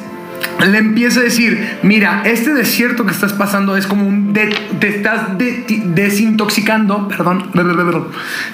le 0.66 0.78
empieza 0.78 1.20
a 1.20 1.22
decir, 1.22 1.78
mira, 1.82 2.22
este 2.24 2.52
desierto 2.52 3.06
que 3.06 3.12
estás 3.12 3.32
pasando 3.32 3.76
es 3.76 3.86
como 3.86 4.06
un... 4.06 4.32
te 4.32 4.88
estás 4.88 5.38
desintoxicando, 5.38 7.08
perdón, 7.08 7.50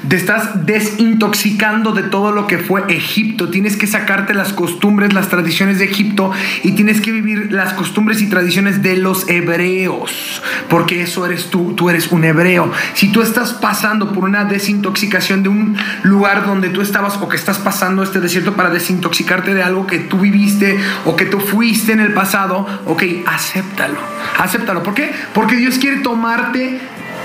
te 0.08 0.16
estás 0.16 0.66
desintoxicando 0.66 1.92
de 1.92 2.02
todo 2.02 2.32
lo 2.32 2.46
que 2.46 2.58
fue 2.58 2.84
Egipto. 2.88 3.48
Tienes 3.48 3.76
que 3.76 3.86
sacarte 3.86 4.34
las 4.34 4.52
costumbres, 4.52 5.14
las 5.14 5.28
tradiciones 5.28 5.78
de 5.78 5.86
Egipto 5.86 6.30
y 6.62 6.72
tienes 6.72 7.00
que 7.00 7.10
vivir 7.10 7.52
las 7.52 7.72
costumbres 7.72 8.20
y 8.20 8.28
tradiciones 8.28 8.82
de 8.82 8.96
los 8.96 9.28
hebreos, 9.28 10.42
porque 10.68 11.02
eso 11.02 11.24
eres 11.24 11.50
tú, 11.50 11.74
tú 11.76 11.90
eres 11.90 12.12
un 12.12 12.24
hebreo. 12.24 12.70
Si 12.94 13.08
tú 13.08 13.22
estás 13.22 13.54
pasando 13.54 14.12
por 14.12 14.24
una 14.24 14.44
desintoxicación 14.44 15.42
de 15.42 15.48
un 15.48 15.76
lugar 16.02 16.46
donde 16.46 16.68
tú 16.68 16.80
estabas 16.80 17.16
o 17.16 17.28
que 17.28 17.36
estás 17.36 17.58
pasando 17.58 18.02
este 18.02 18.20
desierto 18.20 18.54
para 18.54 18.70
desintoxicarte 18.70 19.54
de 19.54 19.62
algo 19.62 19.86
que 19.86 19.98
tú 19.98 20.18
viviste 20.18 20.78
o 21.04 21.16
que 21.16 21.24
tú 21.24 21.40
fuiste, 21.40 21.93
en 21.94 22.00
el 22.00 22.12
pasado, 22.12 22.66
ok, 22.86 23.02
acéptalo, 23.26 23.98
acéptalo. 24.38 24.82
¿Por 24.82 24.94
qué? 24.94 25.12
Porque 25.32 25.56
Dios 25.56 25.78
quiere 25.78 25.98
tomarte 25.98 26.80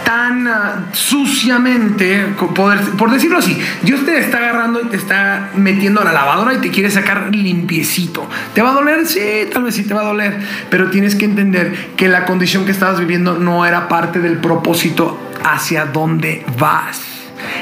tan 0.06 0.48
ah, 0.48 0.88
suciamente, 0.92 2.26
por 2.56 3.12
decirlo 3.12 3.40
así, 3.40 3.58
Dios 3.84 4.06
te 4.06 4.18
está 4.18 4.38
agarrando 4.38 4.82
y 4.82 4.86
te 4.86 4.98
está 4.98 5.52
metiendo 5.56 6.02
a 6.02 6.04
la 6.04 6.14
lavadora 6.14 6.54
y 6.54 6.58
te 6.58 6.72
quiere 6.72 6.90
sacar 6.90 7.30
limpiecito. 7.32 8.28
¿Te 8.54 8.62
va 8.62 8.72
a 8.72 8.74
doler? 8.74 9.06
Sí, 9.06 9.20
tal 9.52 9.64
vez 9.64 9.76
sí 9.76 9.84
te 9.84 9.94
va 9.94 10.02
a 10.02 10.06
doler, 10.06 10.40
pero 10.70 10.90
tienes 10.90 11.16
que 11.16 11.26
entender 11.26 11.92
que 11.96 12.08
la 12.08 12.26
condición 12.26 12.66
que 12.66 12.72
estabas 12.72 13.00
viviendo 13.00 13.38
no 13.38 13.66
era 13.66 13.88
parte 13.88 14.20
del 14.20 14.38
propósito 14.38 15.20
hacia 15.44 15.86
dónde 15.86 16.46
vas. 16.58 17.02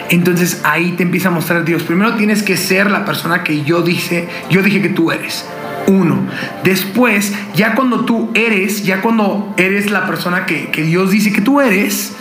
Entonces 0.10 0.62
ahí 0.64 0.94
te 0.94 1.04
empieza 1.04 1.28
a 1.28 1.32
mostrar 1.32 1.66
Dios. 1.66 1.84
Primero 1.84 2.16
tienes 2.16 2.44
que 2.44 2.58
ser 2.58 2.90
la 2.90 3.04
persona 3.06 3.44
que 3.44 3.64
yo 3.64 3.82
dije, 3.82 4.28
yo 4.50 4.62
dije 4.62 4.82
que 4.82 4.90
tú 4.90 5.12
eres 5.12 5.46
uno. 5.88 6.20
Después, 6.64 7.34
ya 7.56 7.74
cuando 7.74 8.06
tú 8.06 8.30
eres, 8.34 8.84
ya 8.84 9.02
cuando 9.02 9.54
eres 9.58 9.90
la 9.90 10.06
persona 10.06 10.46
que, 10.46 10.70
Dios 10.84 11.10
dice 11.12 11.32
que 11.32 11.42
tú 11.42 11.60
eres, 11.62 12.16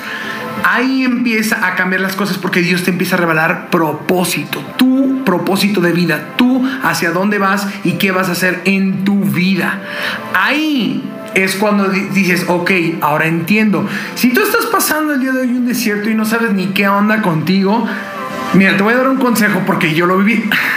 ahí 0.65 1.05
empieza 1.05 1.67
a 1.67 1.75
cambiar 1.75 2.01
las 2.01 2.17
cosas 2.17 2.39
porque 2.39 2.63
Dios 2.63 2.85
te 2.85 2.91
empieza 2.91 3.17
a 3.17 3.19
revelar 3.19 3.69
propósito, 3.71 4.61
tu 4.77 5.25
propósito 5.25 5.81
de 5.81 5.93
vida, 5.93 6.35
tú 6.37 6.67
hacia 6.83 7.11
dónde 7.11 7.39
vas 7.39 7.67
y 7.85 7.93
qué 7.93 8.13
vas 8.13 8.29
a 8.29 8.33
hacer 8.33 8.63
en 8.65 9.05
tu 9.05 9.21
vida. 9.21 9.83
Ahí 10.35 11.03
es 11.35 11.57
cuando 11.57 11.89
dices, 11.89 12.47
ok, 12.49 12.71
ahora 13.01 13.27
entiendo. 13.27 13.87
Si 14.15 14.33
tú 14.33 14.43
estás 14.43 14.67
pasando 14.67 15.15
el 15.15 15.21
día 15.21 15.33
de 15.33 15.41
hoy 15.41 15.49
un 15.49 15.67
desierto 15.67 16.09
y 16.09 16.15
no 16.15 16.25
sabes 16.25 16.53
ni 16.53 16.69
qué 16.69 16.89
onda 16.89 17.21
contigo, 17.21 17.87
mira, 18.55 18.77
te 18.77 18.83
voy 18.83 18.95
a 18.95 18.99
dar 18.99 19.09
un 19.09 19.19
consejo 19.19 19.63
porque 19.67 19.93
yo 19.93 20.07
lo 20.07 20.19
viví. 20.19 20.49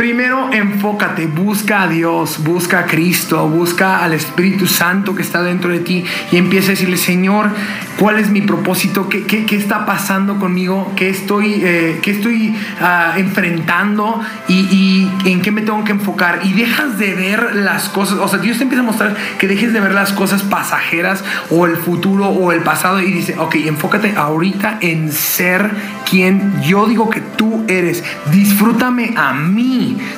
Primero 0.00 0.50
enfócate, 0.50 1.26
busca 1.26 1.82
a 1.82 1.86
Dios, 1.86 2.42
busca 2.42 2.78
a 2.78 2.86
Cristo, 2.86 3.46
busca 3.50 4.02
al 4.02 4.14
Espíritu 4.14 4.66
Santo 4.66 5.14
que 5.14 5.20
está 5.20 5.42
dentro 5.42 5.68
de 5.68 5.80
ti 5.80 6.06
y 6.32 6.38
empieza 6.38 6.68
a 6.68 6.70
decirle, 6.70 6.96
Señor, 6.96 7.50
¿cuál 7.98 8.18
es 8.18 8.30
mi 8.30 8.40
propósito? 8.40 9.10
¿Qué, 9.10 9.26
qué, 9.26 9.44
está 9.54 9.84
pasando 9.84 10.38
conmigo? 10.38 10.90
¿Qué 10.96 11.10
estoy, 11.10 11.60
eh, 11.62 12.00
estoy 12.02 12.56
ah, 12.80 13.12
enfrentando? 13.18 14.22
Y, 14.48 15.06
en 15.26 15.42
qué 15.42 15.50
me 15.50 15.60
tengo 15.60 15.84
que 15.84 15.92
enfocar? 15.92 16.40
Y 16.44 16.54
dejas 16.54 16.98
de 16.98 17.14
ver 17.14 17.56
las 17.56 17.90
cosas, 17.90 18.20
o 18.20 18.26
sea, 18.26 18.38
Dios 18.38 18.56
te 18.56 18.62
empieza 18.62 18.82
a 18.82 18.86
mostrar 18.86 19.14
que 19.38 19.48
dejes 19.48 19.74
de 19.74 19.80
ver 19.80 19.92
las 19.92 20.14
cosas 20.14 20.42
pasajeras 20.42 21.22
o 21.50 21.66
el 21.66 21.76
futuro 21.76 22.30
o 22.30 22.52
el 22.52 22.62
pasado 22.62 23.02
y 23.02 23.12
dice, 23.12 23.36
ok, 23.38 23.54
enfócate 23.66 24.14
ahorita 24.16 24.78
en 24.80 25.12
ser 25.12 25.70
quien 26.08 26.62
yo 26.62 26.86
digo 26.86 27.10
que 27.10 27.20
tú 27.20 27.66
eres. 27.68 28.02
Disfrútame 28.32 29.12
a 29.14 29.34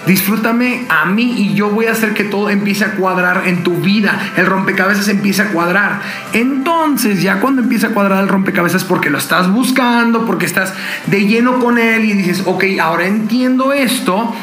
disfrútame 0.06 0.86
a 0.88 1.06
mí 1.06 1.34
y 1.38 1.54
yo 1.54 1.70
voy 1.70 1.86
a 1.86 1.92
hacer 1.92 2.14
que 2.14 2.24
todo 2.24 2.50
empiece 2.50 2.84
a 2.84 2.92
cuadrar 2.92 3.42
en 3.46 3.62
tu 3.62 3.76
vida. 3.76 4.32
El 4.36 4.46
rompecabezas 4.46 5.08
empieza 5.08 5.44
a 5.44 5.46
cuadrar. 5.48 6.00
Entonces, 6.32 7.22
ya 7.22 7.40
cuando 7.40 7.62
empieza 7.62 7.88
a 7.88 7.90
cuadrar 7.90 8.22
el 8.22 8.28
rompecabezas 8.28 8.84
porque 8.84 9.10
lo 9.10 9.18
estás 9.18 9.50
buscando, 9.50 10.26
porque 10.26 10.46
estás 10.46 10.74
de 11.06 11.26
lleno 11.26 11.58
con 11.58 11.78
él 11.78 12.04
y 12.04 12.12
dices, 12.12 12.42
ok, 12.46 12.64
ahora 12.80 13.06
entiendo 13.06 13.72
esto 13.72 14.34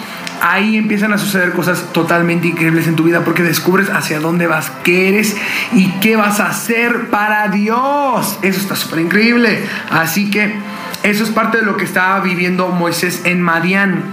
ahí 0.41 0.77
empiezan 0.77 1.13
a 1.13 1.17
suceder 1.17 1.51
cosas 1.51 1.91
totalmente 1.93 2.47
increíbles 2.47 2.87
en 2.87 2.95
tu 2.95 3.03
vida 3.03 3.23
porque 3.23 3.43
descubres 3.43 3.89
hacia 3.89 4.19
dónde 4.19 4.47
vas, 4.47 4.71
qué 4.83 5.09
eres 5.09 5.35
y 5.73 5.91
qué 5.99 6.15
vas 6.15 6.39
a 6.39 6.47
hacer 6.47 7.09
para 7.09 7.49
Dios. 7.49 8.39
Eso 8.41 8.59
está 8.59 8.75
súper 8.75 8.99
increíble. 8.99 9.59
Así 9.89 10.29
que 10.29 10.55
eso 11.03 11.23
es 11.23 11.29
parte 11.29 11.59
de 11.59 11.63
lo 11.63 11.77
que 11.77 11.85
estaba 11.85 12.19
viviendo 12.21 12.69
Moisés 12.69 13.21
en 13.25 13.41
Madián. 13.41 14.03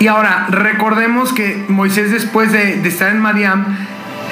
Y 0.00 0.06
ahora, 0.06 0.46
recordemos 0.50 1.32
que 1.32 1.64
Moisés 1.68 2.12
después 2.12 2.52
de, 2.52 2.86
estar 2.86 3.10
en 3.10 3.18
Madiam, 3.18 3.76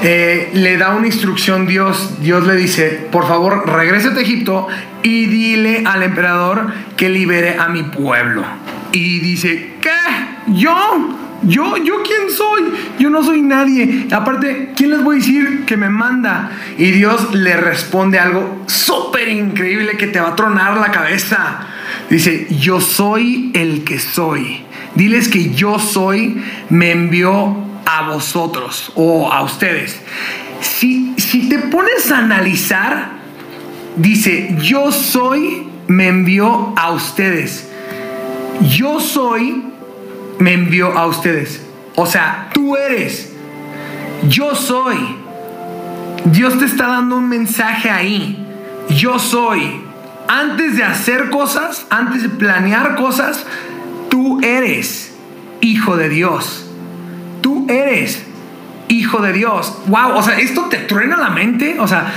eh, 0.02 0.50
le 0.54 0.76
da 0.76 0.94
una 0.94 1.08
instrucción 1.08 1.66
Dios. 1.66 2.20
Dios 2.20 2.46
le 2.46 2.54
dice, 2.54 3.08
por 3.10 3.26
favor, 3.26 3.68
regrese 3.68 4.08
a 4.08 4.20
Egipto 4.20 4.68
y 5.02 5.26
dile 5.26 5.82
al 5.84 6.04
emperador 6.04 6.72
que 6.96 7.08
libere 7.08 7.58
a 7.58 7.68
mi 7.68 7.82
pueblo. 7.82 8.44
Y 8.92 9.18
dice, 9.18 9.74
¿qué? 9.80 9.90
¿Yo? 10.52 11.18
¿Yo? 11.42 11.76
¿Yo 11.78 12.02
quién 12.04 12.30
soy? 12.30 12.62
Yo 13.00 13.10
no 13.10 13.24
soy 13.24 13.42
nadie. 13.42 14.06
Aparte, 14.12 14.72
¿quién 14.76 14.90
les 14.90 15.02
voy 15.02 15.16
a 15.16 15.18
decir 15.18 15.64
que 15.66 15.76
me 15.76 15.88
manda? 15.88 16.50
Y 16.78 16.92
Dios 16.92 17.34
le 17.34 17.56
responde 17.56 18.20
algo 18.20 18.62
súper 18.66 19.28
increíble 19.28 19.96
que 19.96 20.06
te 20.06 20.20
va 20.20 20.28
a 20.28 20.36
tronar 20.36 20.76
la 20.76 20.92
cabeza. 20.92 21.66
Dice, 22.08 22.46
yo 22.60 22.80
soy 22.80 23.50
el 23.52 23.82
que 23.82 23.98
soy. 23.98 24.65
Diles 24.96 25.28
que 25.28 25.54
yo 25.54 25.78
soy, 25.78 26.42
me 26.70 26.90
envió 26.90 27.56
a 27.84 28.08
vosotros 28.08 28.90
o 28.94 29.30
a 29.32 29.42
ustedes. 29.42 30.00
Si, 30.60 31.14
si 31.18 31.48
te 31.48 31.58
pones 31.58 32.10
a 32.10 32.18
analizar, 32.18 33.10
dice, 33.96 34.56
yo 34.60 34.90
soy, 34.90 35.68
me 35.86 36.08
envió 36.08 36.72
a 36.76 36.90
ustedes. 36.92 37.68
Yo 38.68 39.00
soy, 39.00 39.64
me 40.38 40.54
envió 40.54 40.96
a 40.96 41.06
ustedes. 41.06 41.62
O 41.94 42.06
sea, 42.06 42.48
tú 42.52 42.76
eres. 42.76 43.32
Yo 44.28 44.54
soy. 44.54 44.96
Dios 46.24 46.58
te 46.58 46.64
está 46.64 46.86
dando 46.88 47.16
un 47.16 47.28
mensaje 47.28 47.90
ahí. 47.90 48.44
Yo 48.90 49.18
soy. 49.18 49.82
Antes 50.28 50.76
de 50.76 50.84
hacer 50.84 51.30
cosas, 51.30 51.86
antes 51.88 52.22
de 52.22 52.28
planear 52.28 52.96
cosas, 52.96 53.46
tú 54.16 54.40
eres. 54.40 55.12
hijo 55.60 55.96
de 55.98 56.08
Dios. 56.08 56.64
Tú 57.42 57.66
eres 57.68 58.24
hijo 58.88 59.20
de 59.20 59.34
Dios. 59.34 59.76
Wow, 59.88 60.14
o 60.14 60.22
sea, 60.22 60.38
esto 60.38 60.62
te 60.70 60.78
truena 60.78 61.18
la 61.18 61.28
mente. 61.28 61.76
O 61.78 61.86
sea, 61.86 62.10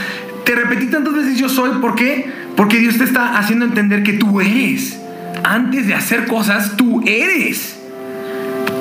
te 0.46 0.56
repetí 0.56 0.86
tantas 0.86 1.14
veces 1.14 1.38
yo 1.38 1.50
soy. 1.50 1.72
¿Por 1.82 1.96
qué? 1.96 2.32
Porque 2.56 2.78
Dios 2.78 2.98
te 2.98 3.04
está 3.04 3.38
haciendo 3.38 3.66
entender 3.66 4.04
que 4.04 4.14
tú 4.14 4.40
eres. 4.40 4.98
Antes 5.44 5.88
de 5.88 5.94
hacer 5.94 6.26
cosas, 6.28 6.78
tú 6.78 7.02
eres. 7.06 7.79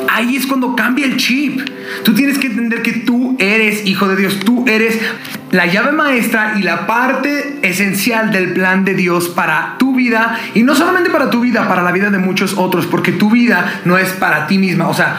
Ahí 0.09 0.37
es 0.37 0.47
cuando 0.47 0.75
cambia 0.75 1.07
el 1.07 1.17
chip. 1.17 1.61
Tú 2.03 2.15
tienes 2.15 2.39
que 2.39 2.49
entender 2.49 2.83
que 2.83 2.93
tú 2.93 3.37
eres 3.39 3.87
hijo 3.87 4.09
de 4.09 4.17
Dios. 4.17 4.41
Tú 4.41 4.65
eres 4.67 4.99
la 5.51 5.67
llave 5.67 5.93
maestra 5.93 6.55
y 6.59 6.63
la 6.63 6.87
parte 6.87 7.59
esencial 7.63 8.33
del 8.33 8.53
plan 8.53 8.85
de 8.85 8.95
Dios 8.95 9.29
para 9.29 9.77
tu 9.79 9.95
vida. 9.95 10.39
Y 10.55 10.63
no 10.63 10.75
solamente 10.75 11.11
para 11.11 11.31
tu 11.31 11.41
vida, 11.41 11.69
para 11.69 11.83
la 11.83 11.93
vida 11.93 12.11
de 12.11 12.19
muchos 12.19 12.55
otros. 12.57 12.87
Porque 12.87 13.13
tu 13.13 13.31
vida 13.31 13.81
no 13.85 13.99
es 13.99 14.11
para 14.11 14.47
ti 14.47 14.59
misma. 14.59 14.89
O 14.89 14.95
sea, 14.95 15.19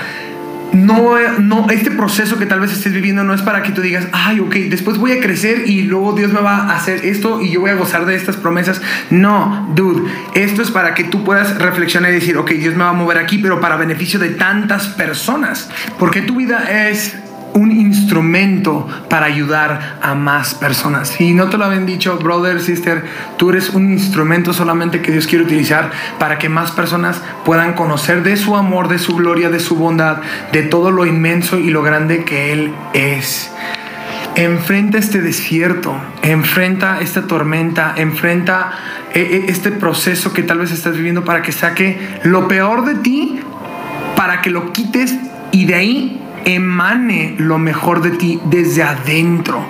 no, 0.74 1.18
no, 1.40 1.70
este 1.70 1.92
proceso 1.92 2.38
que 2.38 2.46
tal 2.46 2.60
vez 2.60 2.72
estés 2.72 2.94
viviendo 2.94 3.24
no 3.24 3.34
es 3.34 3.42
para 3.42 3.64
que 3.64 3.72
tú 3.72 3.82
digas, 3.82 4.08
ay, 4.12 4.40
ok, 4.40 4.56
después 4.70 4.98
voy 4.98 5.14
a 5.14 5.20
crecer 5.20 5.68
y 5.68 5.84
luego 5.84 6.14
Dios 6.14 6.32
me 6.32 6.42
va 6.42 6.58
a 6.58 6.76
hacer 6.76 7.06
esto 7.06 7.42
y 7.42 7.52
yo 7.52 7.62
voy 7.62 7.72
a 7.72 7.76
gozar 7.76 8.06
de 8.06 8.16
estas 8.16 8.36
promesas. 8.36 8.82
No, 9.10 9.72
dude, 9.76 10.10
esto 10.36 10.62
es 10.62 10.72
para 10.72 10.94
que 10.94 11.06
tú 11.06 11.24
puedas 11.24 11.58
reflexionar 11.60 12.12
y 12.12 12.16
decir, 12.16 12.38
ok, 12.38 12.52
Dios 12.52 12.76
me 12.76 12.84
va 12.84 12.92
a 12.92 12.94
mover 12.94 13.18
aquí, 13.18 13.38
pero 13.38 13.60
para 13.60 13.78
beneficio 13.78 14.20
de 14.20 14.30
tantas 14.30 14.88
personas. 14.88 15.70
Porque 15.98 16.22
tu 16.22 16.36
vida 16.36 16.90
es 16.90 17.16
un 17.60 17.72
instrumento 17.72 18.88
para 19.10 19.26
ayudar 19.26 19.98
a 20.02 20.16
más 20.16 20.56
personas. 20.56 21.10
Si 21.10 21.34
no 21.34 21.50
te 21.50 21.58
lo 21.58 21.66
habían 21.66 21.86
dicho, 21.86 22.18
brother, 22.18 22.62
sister, 22.62 23.04
tú 23.38 23.50
eres 23.50 23.70
un 23.72 23.92
instrumento 23.92 24.54
solamente 24.54 25.02
que 25.02 25.12
Dios 25.12 25.28
quiere 25.28 25.44
utilizar 25.44 25.92
para 26.20 26.38
que 26.38 26.48
más 26.48 26.72
personas 26.72 27.22
puedan 27.44 27.74
conocer 27.74 28.24
de 28.24 28.38
su 28.38 28.56
amor, 28.56 28.88
de 28.88 28.98
su 28.98 29.16
gloria, 29.16 29.50
de 29.50 29.60
su 29.60 29.76
bondad, 29.76 30.18
de 30.54 30.64
todo 30.64 30.92
lo 30.92 31.06
inmenso 31.06 31.60
y 31.60 31.70
lo 31.70 31.84
grande 31.84 32.24
que 32.24 32.54
Él 32.54 32.74
es. 32.94 33.52
Enfrenta 34.36 34.98
este 34.98 35.22
desierto, 35.22 35.94
enfrenta 36.22 37.02
esta 37.02 37.28
tormenta, 37.28 37.94
enfrenta 37.98 38.72
eh, 39.14 39.20
eh, 39.20 39.46
este 39.50 39.72
proceso 39.72 40.32
que 40.32 40.44
tal 40.44 40.60
vez 40.60 40.72
estás 40.72 40.96
viviendo 40.96 41.26
para 41.26 41.42
que 41.42 41.52
saque 41.52 41.98
lo 42.24 42.48
peor 42.48 42.86
de 42.86 42.96
ti, 42.96 43.42
para 44.16 44.42
que 44.42 44.50
lo 44.50 44.72
quites 44.72 45.18
y 45.52 45.66
de 45.66 45.76
ahí 45.76 46.22
emane 46.56 47.36
lo 47.38 47.58
mejor 47.58 48.02
de 48.02 48.12
ti 48.12 48.40
desde 48.46 48.84
adentro. 48.84 49.66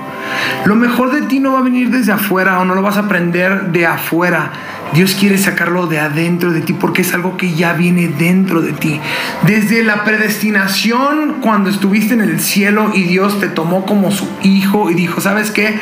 Lo 0.66 0.76
mejor 0.76 1.12
de 1.12 1.22
ti 1.24 1.40
no 1.40 1.54
va 1.54 1.60
a 1.60 1.64
venir 1.64 1.90
desde 1.90 2.12
afuera 2.12 2.60
o 2.60 2.66
no 2.66 2.76
lo 2.76 2.82
vas 2.82 2.98
a 2.98 3.02
aprender 3.02 3.72
de 3.72 3.86
afuera. 3.86 4.52
Dios 4.94 5.16
quiere 5.16 5.38
sacarlo 5.38 5.88
de 5.88 6.00
adentro 6.00 6.52
de 6.52 6.62
ti 6.62 6.74
porque 6.74 7.04
es 7.04 7.14
algo 7.14 7.38
que 7.38 7.54
ya 7.54 7.74
viene 7.74 8.08
dentro 8.08 8.62
de 8.62 8.74
ti. 8.74 9.00
Desde 9.44 9.84
la 9.84 10.04
predestinación, 10.04 11.38
cuando 11.42 11.70
estuviste 11.70 12.14
en 12.14 12.22
el 12.22 12.40
cielo 12.40 12.92
y 12.94 13.04
Dios 13.04 13.40
te 13.40 13.48
tomó 13.48 13.86
como 13.86 14.12
su 14.12 14.28
hijo 14.42 14.90
y 14.90 14.96
dijo, 14.96 15.22
¿sabes 15.22 15.52
qué? 15.52 15.80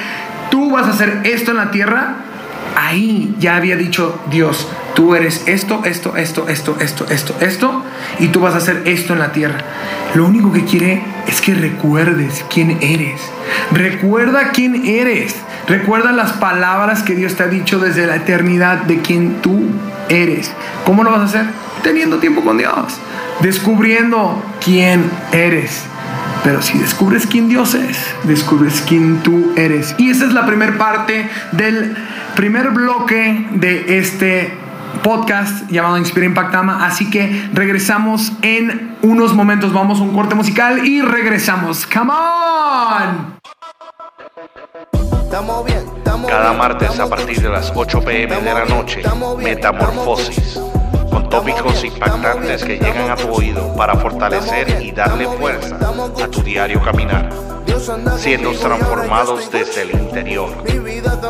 Tú 0.52 0.72
vas 0.72 0.88
a 0.88 0.92
hacer 0.92 1.22
esto 1.24 1.52
en 1.52 1.58
la 1.58 1.72
tierra. 1.72 2.16
Ahí 2.76 3.34
ya 3.40 3.56
había 3.56 3.76
dicho 3.76 4.22
Dios, 4.30 4.68
tú 4.98 5.14
eres 5.14 5.44
esto, 5.46 5.84
esto, 5.86 6.16
esto, 6.16 6.48
esto, 6.48 6.76
esto, 6.80 7.06
esto, 7.08 7.36
esto, 7.40 7.84
y 8.18 8.30
tú 8.30 8.40
vas 8.40 8.56
a 8.56 8.58
hacer 8.58 8.82
esto 8.86 9.14
en 9.14 9.20
la 9.20 9.32
tierra. 9.32 9.60
Lo 10.16 10.26
único 10.26 10.52
que 10.52 10.66
quiere 10.66 11.04
es 11.28 11.40
que 11.40 11.54
recuerdes 11.54 12.44
quién 12.52 12.80
eres. 12.82 13.22
Recuerda 13.72 14.50
quién 14.54 14.88
eres. 14.88 15.36
Recuerda 15.68 16.12
las 16.14 16.32
palabras 16.34 17.04
que 17.04 17.14
Dios 17.14 17.36
te 17.36 17.44
ha 17.44 17.48
dicho 17.48 17.78
desde 17.78 18.08
la 18.08 18.16
eternidad 18.16 18.80
de 18.86 19.00
quién 19.04 19.40
tú 19.44 19.66
eres. 20.10 20.52
¿Cómo 20.84 21.04
lo 21.04 21.12
vas 21.12 21.20
a 21.20 21.26
hacer? 21.26 21.46
Teniendo 21.84 22.18
tiempo 22.18 22.42
con 22.42 22.58
Dios. 22.58 23.00
Descubriendo 23.42 24.44
quién 24.66 25.12
eres. 25.32 25.84
Pero 26.44 26.64
si 26.64 26.76
descubres 26.80 27.28
quién 27.28 27.50
Dios 27.50 27.76
es, 27.76 28.00
descubres 28.24 28.84
quién 28.88 29.18
tú 29.18 29.54
eres. 29.58 29.94
Y 30.00 30.10
esa 30.10 30.26
es 30.26 30.34
la 30.34 30.48
primera 30.48 30.76
parte 30.80 31.30
del 31.52 31.96
primer 32.36 32.72
bloque 32.72 33.46
de 33.52 34.00
este 34.00 34.66
podcast 35.00 35.70
llamado 35.70 35.98
Inspira 35.98 36.26
Impactama. 36.26 36.86
Así 36.86 37.10
que 37.10 37.50
regresamos 37.54 38.32
en 38.42 38.96
unos 39.02 39.34
momentos. 39.34 39.74
Vamos 39.74 40.00
a 40.00 40.04
un 40.04 40.14
corte 40.14 40.36
musical 40.36 40.86
y 40.86 41.02
regresamos. 41.02 41.86
¡Come 41.86 42.12
on! 42.12 43.38
Cada 46.28 46.54
martes 46.54 47.00
a 47.00 47.08
partir 47.08 47.42
de 47.42 47.50
las 47.50 47.72
8 47.76 48.02
pm 48.02 48.36
de 48.42 48.54
la 48.54 48.66
noche, 48.66 49.02
Metamorfosis, 49.38 50.60
con 51.12 51.30
tópicos 51.30 51.84
impactantes 51.84 52.64
que 52.64 52.78
llegan 52.78 53.12
a 53.12 53.16
tu 53.16 53.30
oído 53.30 53.76
para 53.76 53.96
fortalecer 53.96 54.82
y 54.82 54.92
darle 54.92 55.28
fuerza 55.28 55.78
a 55.78 56.28
tu 56.28 56.42
diario 56.42 56.82
caminar, 56.82 57.30
siendo 58.18 58.52
transformados 58.54 59.52
desde 59.52 59.84
el 59.84 59.92
interior. 59.92 60.50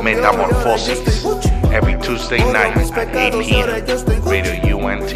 Metamorfosis 0.03 1.25
every 1.71 1.95
Tuesday 2.01 2.39
night 2.51 2.75
at 2.77 3.15
8 3.15 3.34
p.m. 3.43 3.67
Radio 4.25 4.77
UNT. 4.77 5.12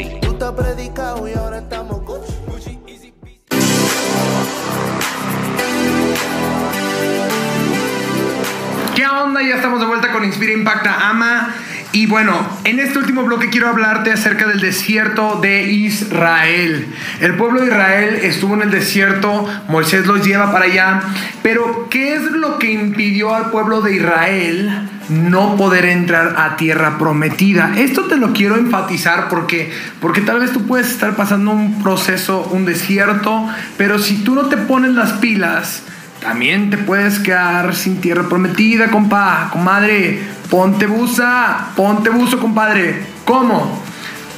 ¿Qué 8.96 9.08
onda? 9.08 9.42
Ya 9.42 9.56
estamos 9.56 9.80
de 9.80 9.86
vuelta 9.86 10.12
con 10.12 10.24
Inspira 10.24 10.54
Impacta 10.54 11.10
Ama. 11.10 11.56
Y 11.94 12.06
bueno, 12.06 12.34
en 12.64 12.80
este 12.80 13.00
último 13.00 13.24
bloque 13.24 13.50
quiero 13.50 13.68
hablarte 13.68 14.14
acerca 14.14 14.48
del 14.48 14.62
desierto 14.62 15.40
de 15.42 15.64
Israel. 15.64 16.88
El 17.20 17.36
pueblo 17.36 17.60
de 17.60 17.68
Israel 17.68 18.20
estuvo 18.22 18.54
en 18.54 18.62
el 18.62 18.72
desierto, 18.72 19.46
Moisés 19.68 20.08
los 20.08 20.26
lleva 20.26 20.54
para 20.54 20.66
allá, 20.66 21.02
pero 21.44 21.90
¿qué 21.90 22.16
es 22.16 22.24
lo 22.32 22.60
que 22.60 22.72
impidió 22.72 23.36
al 23.36 23.52
pueblo 23.52 23.82
de 23.82 23.98
Israel 23.98 24.88
no 25.10 25.58
poder 25.58 25.84
entrar 25.84 26.36
a 26.38 26.56
tierra 26.56 26.98
prometida? 26.98 27.74
Esto 27.76 28.04
te 28.04 28.16
lo 28.16 28.32
quiero 28.32 28.56
enfatizar 28.56 29.28
porque, 29.28 29.74
porque 30.00 30.22
tal 30.22 30.40
vez 30.40 30.54
tú 30.54 30.66
puedes 30.66 30.90
estar 30.90 31.18
pasando 31.18 31.52
un 31.52 31.84
proceso, 31.84 32.48
un 32.54 32.64
desierto, 32.64 33.50
pero 33.78 34.00
si 34.00 34.24
tú 34.24 34.34
no 34.34 34.46
te 34.46 34.56
pones 34.56 34.92
las 34.92 35.12
pilas, 35.14 35.84
también 36.22 36.70
te 36.70 36.78
puedes 36.78 37.20
quedar 37.20 37.76
sin 37.76 38.00
tierra 38.00 38.30
prometida, 38.30 38.90
compa, 38.90 39.50
comadre. 39.52 40.20
Ponte 40.50 40.86
busa, 40.86 41.70
ponte 41.76 42.10
buzo, 42.10 42.40
compadre. 42.40 43.02
¿Cómo? 43.26 43.84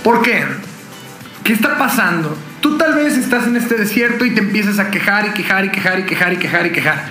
¿Por 0.04 0.22
qué? 0.22 0.46
¿Qué 1.44 1.54
está 1.54 1.78
pasando? 1.78 2.38
Tú 2.62 2.78
tal 2.78 2.94
vez 2.94 3.18
estás 3.18 3.48
en 3.48 3.58
este 3.58 3.76
desierto 3.76 4.24
y 4.24 4.32
te 4.32 4.40
empiezas 4.40 4.80
a 4.80 4.90
quejar 4.90 5.28
y 5.28 5.32
quejar 5.32 5.66
y 5.66 5.70
quejar 5.70 6.00
y 6.00 6.04
quejar 6.04 6.34
y 6.34 6.38
quejar 6.38 6.66
y 6.68 6.70
quejar. 6.72 7.06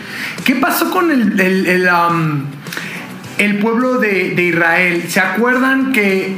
¿Qué 0.45 0.55
pasó 0.55 0.91
con 0.91 1.11
el, 1.11 1.89
um, 1.89 2.47
pueblo 3.61 3.99
de 3.99 4.43
Israel? 4.43 5.05
¿Se 5.09 5.21
acuerdan 5.21 5.93
que 5.93 6.37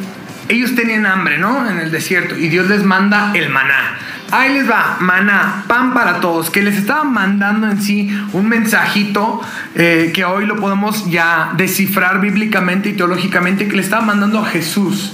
ellos 0.49 0.75
tenían 0.75 1.07
hambre, 1.07 1.39
¿no? 1.39 1.71
En 1.71 1.79
el 1.79 1.91
desierto 1.91 2.37
y 2.37 2.49
Dios 2.49 2.69
les 2.69 2.83
manda 2.83 3.33
el 3.35 3.49
maná. 3.49 3.99
Ahí 4.37 4.53
les 4.53 4.69
va, 4.69 4.97
maná, 4.99 5.63
pan 5.69 5.95
para 5.95 6.19
todos, 6.19 6.51
que 6.51 6.61
les 6.61 6.77
estaba 6.77 7.05
mandando 7.05 7.69
en 7.71 7.81
sí 7.81 8.11
un 8.33 8.49
mensajito 8.49 9.41
eh, 9.77 10.11
que 10.13 10.25
hoy 10.25 10.45
lo 10.45 10.57
podemos 10.57 11.09
ya 11.09 11.53
descifrar 11.57 12.21
bíblicamente 12.21 12.89
y 12.89 12.95
teológicamente, 12.95 13.69
que 13.69 13.77
le 13.77 13.83
estaba 13.83 14.05
mandando 14.05 14.41
a 14.41 14.47
Jesús. 14.47 15.13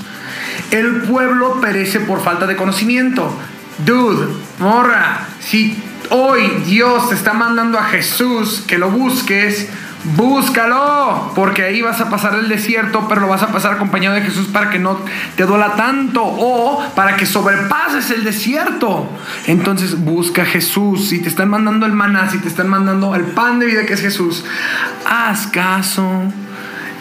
El 0.70 1.02
pueblo 1.02 1.61
perece 1.61 2.00
por 2.00 2.22
falta 2.24 2.46
de 2.46 2.56
conocimiento. 2.56 3.38
Dude, 3.85 4.26
morra, 4.59 5.26
si 5.38 5.76
hoy 6.09 6.62
Dios 6.64 7.11
te 7.11 7.14
está 7.14 7.35
mandando 7.35 7.78
a 7.78 7.85
Jesús 7.85 8.64
que 8.66 8.78
lo 8.78 8.90
busques, 8.90 9.68
Búscalo, 10.02 11.30
porque 11.34 11.62
ahí 11.62 11.82
vas 11.82 12.00
a 12.00 12.08
pasar 12.08 12.34
el 12.34 12.48
desierto, 12.48 13.06
pero 13.06 13.20
lo 13.20 13.28
vas 13.28 13.42
a 13.42 13.48
pasar 13.48 13.74
acompañado 13.74 14.14
de 14.14 14.22
Jesús 14.22 14.46
para 14.46 14.70
que 14.70 14.78
no 14.78 14.98
te 15.36 15.44
duela 15.44 15.74
tanto 15.76 16.22
o 16.24 16.82
para 16.94 17.16
que 17.16 17.26
sobrepases 17.26 18.10
el 18.10 18.24
desierto. 18.24 19.10
Entonces 19.46 20.02
busca 20.02 20.42
a 20.42 20.46
Jesús. 20.46 21.08
Si 21.08 21.20
te 21.20 21.28
están 21.28 21.50
mandando 21.50 21.84
el 21.84 21.92
maná, 21.92 22.30
si 22.30 22.38
te 22.38 22.48
están 22.48 22.68
mandando 22.68 23.14
el 23.14 23.24
pan 23.24 23.58
de 23.58 23.66
vida 23.66 23.84
que 23.84 23.92
es 23.92 24.00
Jesús, 24.00 24.44
haz 25.04 25.46
caso. 25.48 26.24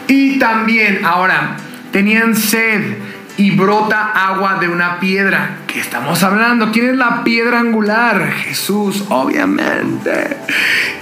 Y 0.06 0.38
también, 0.38 1.04
ahora, 1.04 1.56
tenían 1.92 2.36
sed 2.36 2.98
y 3.40 3.52
brota 3.52 4.12
agua 4.12 4.58
de 4.60 4.68
una 4.68 5.00
piedra. 5.00 5.60
¿Qué 5.66 5.80
estamos 5.80 6.22
hablando? 6.22 6.70
¿Quién 6.70 6.90
es 6.90 6.96
la 6.96 7.24
piedra 7.24 7.58
angular? 7.58 8.30
Jesús, 8.32 9.04
obviamente. 9.08 10.36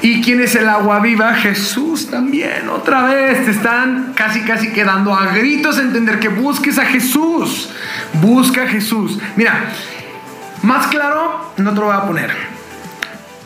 ¿Y 0.02 0.22
quién 0.22 0.40
es 0.40 0.54
el 0.54 0.68
agua 0.68 1.00
viva? 1.00 1.34
Jesús 1.34 2.08
también. 2.08 2.68
Otra 2.68 3.06
vez 3.06 3.44
te 3.44 3.50
están 3.50 4.12
casi 4.14 4.42
casi 4.42 4.72
quedando 4.72 5.12
a 5.12 5.32
gritos 5.32 5.80
entender 5.80 6.20
que 6.20 6.28
busques 6.28 6.78
a 6.78 6.84
Jesús. 6.84 7.70
Busca 8.22 8.62
a 8.62 8.66
Jesús. 8.68 9.18
Mira, 9.34 9.72
más 10.62 10.86
claro 10.86 11.52
no 11.56 11.70
te 11.70 11.80
lo 11.80 11.86
voy 11.86 11.96
a 11.96 12.06
poner. 12.06 12.30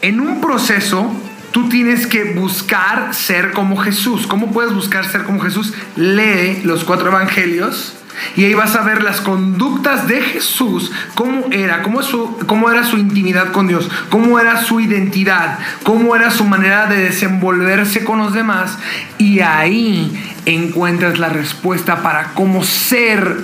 En 0.02 0.20
un 0.20 0.42
proceso 0.42 1.10
tú 1.50 1.70
tienes 1.70 2.06
que 2.06 2.34
buscar 2.34 3.14
ser 3.14 3.52
como 3.52 3.78
Jesús. 3.78 4.26
¿Cómo 4.26 4.52
puedes 4.52 4.74
buscar 4.74 5.06
ser 5.06 5.24
como 5.24 5.40
Jesús? 5.40 5.72
Lee 5.96 6.60
los 6.64 6.84
cuatro 6.84 7.08
evangelios 7.08 7.96
Y 8.36 8.44
ahí 8.44 8.54
vas 8.54 8.74
a 8.76 8.82
ver 8.82 9.02
las 9.02 9.20
conductas 9.20 10.08
de 10.08 10.20
Jesús, 10.20 10.90
cómo 11.14 11.46
era, 11.50 11.82
cómo, 11.82 12.02
su, 12.02 12.36
cómo 12.46 12.70
era 12.70 12.84
su 12.84 12.98
intimidad 12.98 13.52
con 13.52 13.68
Dios, 13.68 13.90
cómo 14.10 14.38
era 14.38 14.62
su 14.62 14.80
identidad, 14.80 15.58
cómo 15.82 16.16
era 16.16 16.30
su 16.30 16.44
manera 16.44 16.86
de 16.86 16.96
desenvolverse 16.96 18.04
con 18.04 18.18
los 18.18 18.32
demás. 18.32 18.78
Y 19.18 19.40
ahí 19.40 20.34
encuentras 20.46 21.18
la 21.18 21.28
respuesta 21.28 22.02
para 22.02 22.34
cómo 22.34 22.64
ser 22.64 23.36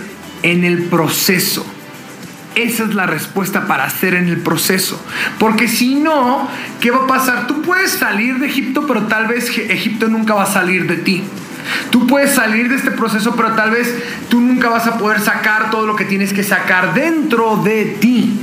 en 0.42 0.64
el 0.64 0.84
proceso. 0.84 1.66
Esa 2.54 2.84
es 2.84 2.94
la 2.94 3.06
respuesta 3.06 3.66
para 3.66 3.88
ser 3.88 4.14
en 4.14 4.28
el 4.28 4.38
proceso. 4.38 5.00
Porque 5.38 5.68
si 5.68 5.94
no, 5.94 6.48
¿qué 6.80 6.90
va 6.90 7.04
a 7.04 7.06
pasar? 7.06 7.46
Tú 7.46 7.62
puedes 7.62 7.92
salir 7.92 8.38
de 8.38 8.46
Egipto, 8.46 8.84
pero 8.86 9.02
tal 9.02 9.28
vez 9.28 9.48
Egipto 9.56 10.08
nunca 10.08 10.34
va 10.34 10.42
a 10.42 10.46
salir 10.46 10.88
de 10.88 10.96
ti. 10.96 11.24
Tú 11.90 12.06
puedes 12.06 12.32
salir 12.32 12.68
de 12.68 12.76
este 12.76 12.90
proceso, 12.90 13.34
pero 13.36 13.52
tal 13.52 13.70
vez 13.70 13.94
tú 14.28 14.40
nunca 14.40 14.68
vas 14.68 14.86
a 14.86 14.98
poder 14.98 15.20
sacar 15.20 15.70
todo 15.70 15.86
lo 15.86 15.96
que 15.96 16.04
tienes 16.04 16.32
que 16.32 16.42
sacar 16.42 16.94
dentro 16.94 17.56
de 17.56 17.96
ti. 18.00 18.40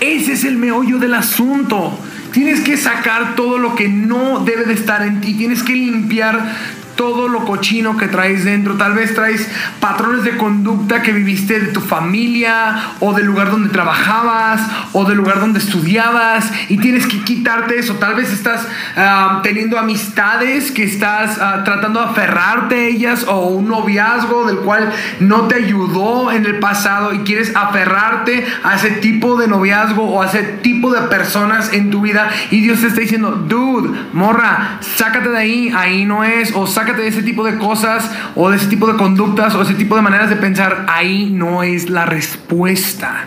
Ese 0.00 0.32
es 0.32 0.44
el 0.44 0.56
meollo 0.56 0.98
del 0.98 1.14
asunto. 1.14 1.98
Tienes 2.32 2.60
que 2.60 2.76
sacar 2.76 3.34
todo 3.34 3.58
lo 3.58 3.74
que 3.74 3.88
no 3.88 4.40
debe 4.40 4.64
de 4.64 4.74
estar 4.74 5.02
en 5.02 5.20
ti. 5.20 5.34
Tienes 5.34 5.62
que 5.62 5.74
limpiar 5.74 6.54
todo 7.00 7.28
lo 7.28 7.46
cochino 7.46 7.96
que 7.96 8.08
traes 8.08 8.44
dentro. 8.44 8.74
Tal 8.74 8.92
vez 8.92 9.14
traes 9.14 9.48
patrones 9.80 10.22
de 10.22 10.36
conducta 10.36 11.00
que 11.00 11.12
viviste 11.12 11.58
de 11.58 11.68
tu 11.68 11.80
familia 11.80 12.76
o 13.00 13.14
del 13.14 13.24
lugar 13.24 13.50
donde 13.50 13.70
trabajabas 13.70 14.60
o 14.92 15.06
del 15.06 15.16
lugar 15.16 15.40
donde 15.40 15.60
estudiabas 15.60 16.52
y 16.68 16.76
tienes 16.76 17.06
que 17.06 17.24
quitarte 17.24 17.78
eso. 17.78 17.94
Tal 17.94 18.16
vez 18.16 18.30
estás 18.30 18.68
ah, 18.98 19.40
teniendo 19.42 19.78
amistades 19.78 20.72
que 20.72 20.84
estás 20.84 21.38
ah, 21.40 21.62
tratando 21.64 22.00
de 22.00 22.06
aferrarte 22.10 22.74
a 22.74 22.88
ellas 22.88 23.24
o 23.26 23.46
un 23.46 23.68
noviazgo 23.68 24.46
del 24.46 24.58
cual 24.58 24.92
no 25.20 25.48
te 25.48 25.54
ayudó 25.54 26.30
en 26.30 26.44
el 26.44 26.58
pasado 26.58 27.14
y 27.14 27.20
quieres 27.20 27.56
aferrarte 27.56 28.46
a 28.62 28.76
ese 28.76 28.90
tipo 28.90 29.38
de 29.38 29.48
noviazgo 29.48 30.04
o 30.04 30.20
a 30.20 30.26
ese 30.26 30.42
tipo 30.42 30.92
de 30.92 31.00
personas 31.08 31.72
en 31.72 31.90
tu 31.90 32.02
vida 32.02 32.28
y 32.50 32.60
Dios 32.60 32.82
te 32.82 32.88
está 32.88 33.00
diciendo, 33.00 33.30
dude, 33.30 33.88
morra, 34.12 34.80
sácate 34.82 35.30
de 35.30 35.38
ahí, 35.38 35.72
ahí 35.74 36.04
no 36.04 36.24
es 36.24 36.52
o 36.54 36.66
sácate 36.66 36.89
de 36.96 37.08
ese 37.08 37.22
tipo 37.22 37.44
de 37.44 37.56
cosas 37.56 38.10
o 38.34 38.50
de 38.50 38.56
ese 38.56 38.66
tipo 38.66 38.86
de 38.86 38.96
conductas 38.96 39.54
o 39.54 39.62
ese 39.62 39.74
tipo 39.74 39.96
de 39.96 40.02
maneras 40.02 40.30
de 40.30 40.36
pensar. 40.36 40.86
Ahí 40.88 41.30
no 41.30 41.62
es 41.62 41.90
la 41.90 42.06
respuesta. 42.06 43.24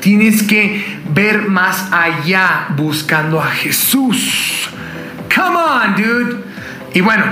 Tienes 0.00 0.42
que 0.42 1.00
ver 1.12 1.48
más 1.48 1.90
allá 1.92 2.68
buscando 2.76 3.40
a 3.40 3.46
Jesús. 3.46 4.68
Come 5.34 5.56
on, 5.56 5.94
dude. 5.96 6.36
Y 6.94 7.00
bueno, 7.00 7.24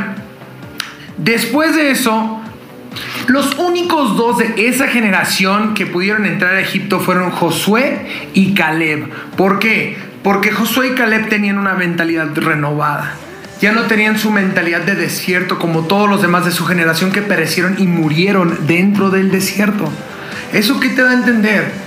después 1.16 1.74
de 1.74 1.90
eso, 1.90 2.40
los 3.28 3.56
únicos 3.58 4.16
dos 4.16 4.38
de 4.38 4.68
esa 4.68 4.88
generación 4.88 5.74
que 5.74 5.86
pudieron 5.86 6.26
entrar 6.26 6.54
a 6.54 6.60
Egipto 6.60 7.00
fueron 7.00 7.30
Josué 7.30 8.28
y 8.34 8.54
Caleb. 8.54 9.10
¿Por 9.36 9.58
qué? 9.58 9.96
Porque 10.22 10.52
Josué 10.52 10.88
y 10.88 10.94
Caleb 10.94 11.28
tenían 11.28 11.58
una 11.58 11.74
mentalidad 11.74 12.34
renovada. 12.34 13.14
Ya 13.60 13.72
no 13.72 13.82
tenían 13.82 14.18
su 14.18 14.30
mentalidad 14.30 14.82
de 14.82 14.94
desierto 14.94 15.58
como 15.58 15.84
todos 15.84 16.08
los 16.08 16.20
demás 16.20 16.44
de 16.44 16.50
su 16.50 16.66
generación 16.66 17.12
que 17.12 17.22
perecieron 17.22 17.76
y 17.78 17.86
murieron 17.86 18.66
dentro 18.66 19.10
del 19.10 19.30
desierto. 19.30 19.90
¿Eso 20.52 20.80
qué 20.80 20.88
te 20.90 21.02
da 21.02 21.10
a 21.10 21.14
entender? 21.14 21.84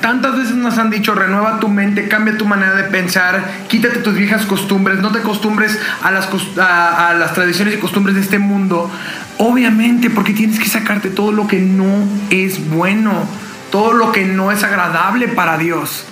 Tantas 0.00 0.36
veces 0.36 0.54
nos 0.54 0.78
han 0.78 0.90
dicho, 0.90 1.14
renueva 1.14 1.58
tu 1.58 1.68
mente, 1.68 2.06
cambia 2.06 2.36
tu 2.36 2.46
manera 2.46 2.74
de 2.74 2.84
pensar, 2.84 3.44
quítate 3.68 3.98
tus 3.98 4.14
viejas 4.14 4.46
costumbres, 4.46 5.00
no 5.00 5.10
te 5.10 5.18
acostumbres 5.18 5.76
a 6.02 6.12
las, 6.12 6.28
a, 6.56 7.14
las 7.18 7.34
tradiciones 7.34 7.74
y 7.74 7.78
costumbres 7.78 8.14
de 8.14 8.22
este 8.22 8.38
mundo. 8.38 8.90
Obviamente, 9.38 10.10
porque 10.10 10.32
tienes 10.32 10.60
que 10.60 10.68
sacarte 10.68 11.10
todo 11.10 11.32
lo 11.32 11.48
que 11.48 11.58
no 11.58 12.06
es 12.30 12.70
bueno, 12.70 13.12
todo 13.72 13.92
lo 13.92 14.12
que 14.12 14.24
no 14.24 14.52
es 14.52 14.62
agradable 14.62 15.26
para 15.26 15.58
Dios. 15.58 16.04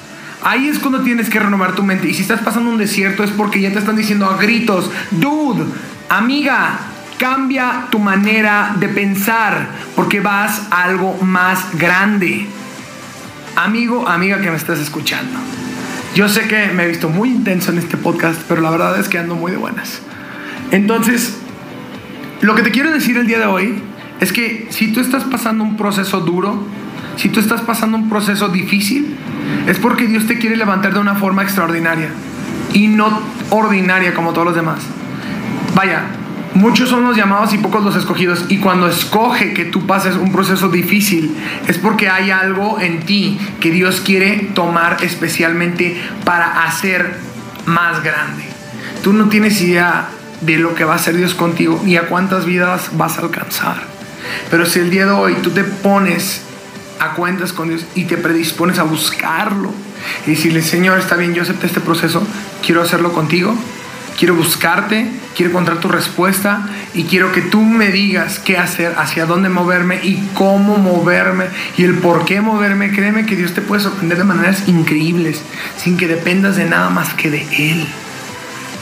Ahí 0.42 0.68
es 0.68 0.78
cuando 0.78 1.00
tienes 1.00 1.28
que 1.28 1.40
renovar 1.40 1.74
tu 1.74 1.82
mente. 1.82 2.08
Y 2.08 2.14
si 2.14 2.22
estás 2.22 2.40
pasando 2.40 2.70
un 2.70 2.78
desierto 2.78 3.24
es 3.24 3.30
porque 3.30 3.60
ya 3.60 3.72
te 3.72 3.78
están 3.78 3.96
diciendo 3.96 4.26
a 4.26 4.36
gritos, 4.36 4.90
dude, 5.10 5.64
amiga, 6.08 6.78
cambia 7.18 7.86
tu 7.90 7.98
manera 7.98 8.74
de 8.78 8.88
pensar 8.88 9.68
porque 9.94 10.20
vas 10.20 10.68
a 10.70 10.84
algo 10.84 11.18
más 11.22 11.76
grande. 11.78 12.46
Amigo, 13.56 14.06
amiga 14.06 14.40
que 14.40 14.50
me 14.50 14.56
estás 14.56 14.78
escuchando. 14.78 15.38
Yo 16.14 16.28
sé 16.28 16.46
que 16.48 16.68
me 16.68 16.84
he 16.84 16.88
visto 16.88 17.08
muy 17.08 17.30
intenso 17.30 17.72
en 17.72 17.78
este 17.78 17.96
podcast, 17.96 18.40
pero 18.48 18.60
la 18.60 18.70
verdad 18.70 18.98
es 18.98 19.08
que 19.08 19.18
ando 19.18 19.34
muy 19.34 19.50
de 19.50 19.58
buenas. 19.58 20.00
Entonces, 20.70 21.36
lo 22.40 22.54
que 22.54 22.62
te 22.62 22.70
quiero 22.70 22.90
decir 22.90 23.16
el 23.16 23.26
día 23.26 23.38
de 23.38 23.46
hoy 23.46 23.82
es 24.20 24.32
que 24.32 24.66
si 24.70 24.92
tú 24.92 25.00
estás 25.00 25.24
pasando 25.24 25.64
un 25.64 25.76
proceso 25.76 26.20
duro, 26.20 26.66
si 27.16 27.28
tú 27.28 27.40
estás 27.40 27.62
pasando 27.62 27.96
un 27.96 28.08
proceso 28.08 28.48
difícil, 28.48 29.16
es 29.66 29.78
porque 29.78 30.06
Dios 30.06 30.26
te 30.26 30.38
quiere 30.38 30.56
levantar 30.56 30.94
de 30.94 31.00
una 31.00 31.14
forma 31.14 31.42
extraordinaria 31.42 32.08
y 32.72 32.88
no 32.88 33.20
ordinaria 33.50 34.14
como 34.14 34.32
todos 34.32 34.46
los 34.46 34.56
demás. 34.56 34.80
Vaya, 35.74 36.04
muchos 36.54 36.88
son 36.88 37.04
los 37.04 37.16
llamados 37.16 37.52
y 37.52 37.58
pocos 37.58 37.84
los 37.84 37.96
escogidos. 37.96 38.46
Y 38.48 38.58
cuando 38.58 38.88
escoge 38.88 39.52
que 39.52 39.64
tú 39.64 39.86
pases 39.86 40.16
un 40.16 40.32
proceso 40.32 40.68
difícil, 40.68 41.36
es 41.66 41.78
porque 41.78 42.08
hay 42.08 42.30
algo 42.30 42.80
en 42.80 43.00
ti 43.00 43.38
que 43.60 43.70
Dios 43.70 44.00
quiere 44.00 44.50
tomar 44.54 44.98
especialmente 45.02 45.96
para 46.24 46.64
hacer 46.64 47.18
más 47.66 48.02
grande. 48.02 48.44
Tú 49.02 49.12
no 49.12 49.28
tienes 49.28 49.60
idea 49.60 50.08
de 50.40 50.58
lo 50.58 50.74
que 50.74 50.84
va 50.84 50.94
a 50.94 50.96
hacer 50.96 51.16
Dios 51.16 51.34
contigo 51.34 51.80
ni 51.84 51.96
a 51.96 52.08
cuántas 52.08 52.44
vidas 52.44 52.90
vas 52.92 53.18
a 53.18 53.22
alcanzar. 53.22 53.82
Pero 54.50 54.66
si 54.66 54.80
el 54.80 54.90
día 54.90 55.06
de 55.06 55.12
hoy 55.12 55.34
tú 55.42 55.50
te 55.50 55.64
pones 55.64 56.45
a 56.98 57.14
cuentas 57.14 57.52
con 57.52 57.68
Dios 57.68 57.84
y 57.94 58.04
te 58.04 58.16
predispones 58.16 58.78
a 58.78 58.84
buscarlo 58.84 59.72
y 60.26 60.30
decirle, 60.30 60.62
Señor, 60.62 60.98
está 60.98 61.16
bien, 61.16 61.34
yo 61.34 61.42
acepté 61.42 61.66
este 61.66 61.80
proceso, 61.80 62.26
quiero 62.64 62.82
hacerlo 62.82 63.12
contigo, 63.12 63.54
quiero 64.18 64.34
buscarte, 64.34 65.10
quiero 65.34 65.50
encontrar 65.50 65.78
tu 65.78 65.88
respuesta 65.88 66.68
y 66.94 67.04
quiero 67.04 67.32
que 67.32 67.42
tú 67.42 67.62
me 67.62 67.90
digas 67.90 68.38
qué 68.38 68.58
hacer, 68.58 68.94
hacia 68.96 69.26
dónde 69.26 69.48
moverme 69.48 70.00
y 70.02 70.28
cómo 70.34 70.76
moverme 70.78 71.46
y 71.76 71.84
el 71.84 71.94
por 71.94 72.24
qué 72.24 72.40
moverme. 72.40 72.92
Créeme 72.92 73.26
que 73.26 73.36
Dios 73.36 73.52
te 73.52 73.60
puede 73.60 73.82
sorprender 73.82 74.18
de 74.18 74.24
maneras 74.24 74.68
increíbles 74.68 75.42
sin 75.76 75.96
que 75.96 76.08
dependas 76.08 76.56
de 76.56 76.64
nada 76.64 76.90
más 76.90 77.14
que 77.14 77.30
de 77.30 77.42
Él. 77.72 77.86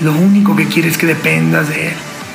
Lo 0.00 0.12
único 0.12 0.56
que 0.56 0.66
quiere 0.66 0.88
es 0.88 0.98
que 0.98 1.06
dependas 1.06 1.68
de 1.68 1.88
Él 1.88 1.94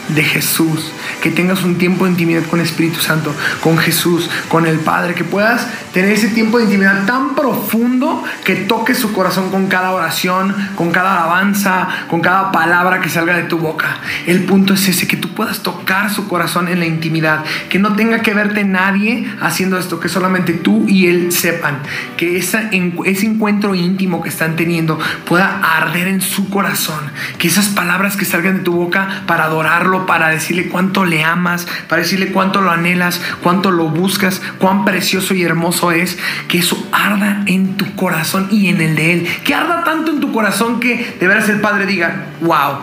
de 0.10 0.24
Jesús, 0.24 0.92
que 1.22 1.32
tengas 1.32 1.64
un 1.64 1.78
tiempo 1.78 2.06
de 2.06 2.12
intimidad 2.12 2.44
con 2.44 2.62
Espíritu 2.62 3.00
Santo, 3.00 3.34
con 3.62 3.78
Jesús, 3.78 4.30
con 4.48 4.66
el 4.66 4.80
Padre, 4.80 5.14
que 5.14 5.24
puedas 5.24 5.68
tener 5.94 6.12
ese 6.12 6.30
tiempo 6.30 6.58
de 6.58 6.66
intimidad 6.66 7.06
tan 7.06 7.36
profundo 7.36 8.24
que 8.44 8.56
toques 8.56 8.98
su 8.98 9.14
corazón 9.14 9.50
con 9.50 9.68
cada 9.68 9.92
oración, 9.92 10.56
con 10.76 10.92
cada 10.92 11.18
alabanza, 11.18 11.88
con 12.10 12.22
cada 12.22 12.52
palabra 12.52 13.02
que 13.02 13.10
salga 13.10 13.36
de 13.36 13.44
tu 13.44 13.58
boca. 13.58 13.98
El 14.26 14.44
punto 14.44 14.74
es 14.74 14.88
ese, 14.88 15.08
que 15.08 15.18
tú 15.18 15.30
puedas 15.30 15.62
tocar 15.62 16.10
su 16.12 16.28
corazón 16.28 16.68
en 16.68 16.80
la 16.80 16.86
intimidad, 16.86 17.44
que 17.70 17.80
no 17.80 17.96
tenga 17.96 18.22
que 18.22 18.34
verte 18.34 18.64
nadie 18.64 19.28
haciendo 19.42 19.78
esto, 19.78 20.00
que 20.00 20.10
solamente 20.10 20.54
tú 20.54 20.86
y 20.88 21.08
Él 21.08 21.32
sepan, 21.32 21.80
que 22.18 22.38
ese 22.38 22.70
encuentro 22.72 23.76
íntimo 23.76 24.22
que 24.22 24.30
están 24.30 24.56
teniendo 24.56 25.00
pueda 25.26 25.60
arder 25.78 26.08
en 26.08 26.22
su 26.22 26.50
corazón, 26.50 27.00
que 27.38 27.48
esas 27.48 27.68
palabras 27.68 28.16
que 28.16 28.26
salgan 28.26 28.58
de 28.58 28.64
tu 28.64 28.74
boca 28.74 29.24
para 29.26 29.46
adorarlo, 29.46 30.06
para 30.06 30.30
decirle 30.30 30.70
cuánto 30.70 31.06
le 31.10 31.24
amas, 31.24 31.68
para 31.88 32.02
decirle 32.02 32.32
cuánto 32.32 32.62
lo 32.62 32.72
anhelas, 32.72 33.22
cuánto 33.42 33.72
lo 33.72 33.90
buscas, 33.90 34.42
cuán 34.60 34.86
precioso 34.86 35.34
y 35.34 35.44
hermoso 35.44 35.92
es, 35.92 36.18
que 36.48 36.60
eso 36.60 36.88
arda 36.92 37.44
en 37.46 37.76
tu 37.78 37.96
corazón 37.96 38.48
y 38.52 38.68
en 38.70 38.82
el 38.82 38.96
de 38.96 39.14
Él. 39.14 39.28
Que 39.44 39.54
arda 39.54 39.84
tanto 39.84 40.12
en 40.12 40.20
tu 40.20 40.32
corazón 40.32 40.80
que 40.80 41.18
de 41.20 41.28
veras 41.28 41.50
el 41.50 41.62
Padre 41.62 41.86
diga, 41.86 42.28
wow, 42.42 42.80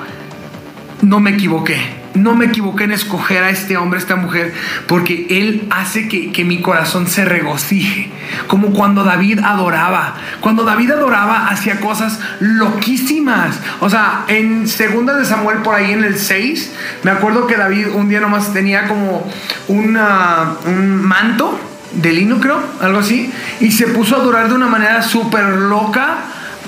no 1.03 1.21
me 1.21 1.31
equivoqué 1.31 2.06
no 2.17 2.35
me 2.35 2.47
equivoqué 2.47 2.85
en 2.85 2.93
escoger 2.93 3.43
a 3.43 3.51
este 3.51 3.77
hombre, 3.77 3.99
a 3.99 4.03
esta 4.03 4.17
mujer, 4.17 4.53
porque 4.87 5.27
Él 5.31 5.67
hace 5.71 6.09
que, 6.09 6.33
que, 6.33 6.45
mi 6.45 6.61
corazón 6.61 7.07
se 7.07 7.25
regocije. 7.25 8.11
Como 8.47 8.73
cuando 8.73 9.05
David 9.05 9.41
adoraba. 9.45 10.17
Cuando 10.41 10.65
David 10.65 10.93
adoraba, 10.93 11.49
hacía 11.49 11.81
cosas 11.81 12.21
loquísimas. 12.41 13.61
O 13.81 13.91
sea, 13.91 14.25
en 14.29 14.69
segunda 14.69 15.15
de 15.15 15.25
Samuel, 15.25 15.59
por 15.59 15.75
ahí 15.75 15.93
en 15.93 16.05
el 16.05 16.19
6, 16.19 16.73
me 17.03 17.11
acuerdo 17.11 17.47
que 17.47 17.57
David 17.57 17.89
un 17.95 18.09
día 18.09 18.21
nomás 18.21 18.53
tenía 18.53 18.87
como 18.87 19.31
un 19.69 21.03
manto 21.03 21.59
de 21.93 22.13
lino, 22.13 22.41
creo, 22.41 22.63
algo 22.81 22.99
así, 22.99 23.33
y 23.61 23.73
se 23.73 23.87
puso 23.89 24.17
a 24.17 24.21
adorar 24.21 24.49
de 24.49 24.55
una 24.55 24.67
manera 24.67 25.03
súper 25.03 25.45
loca 25.45 26.19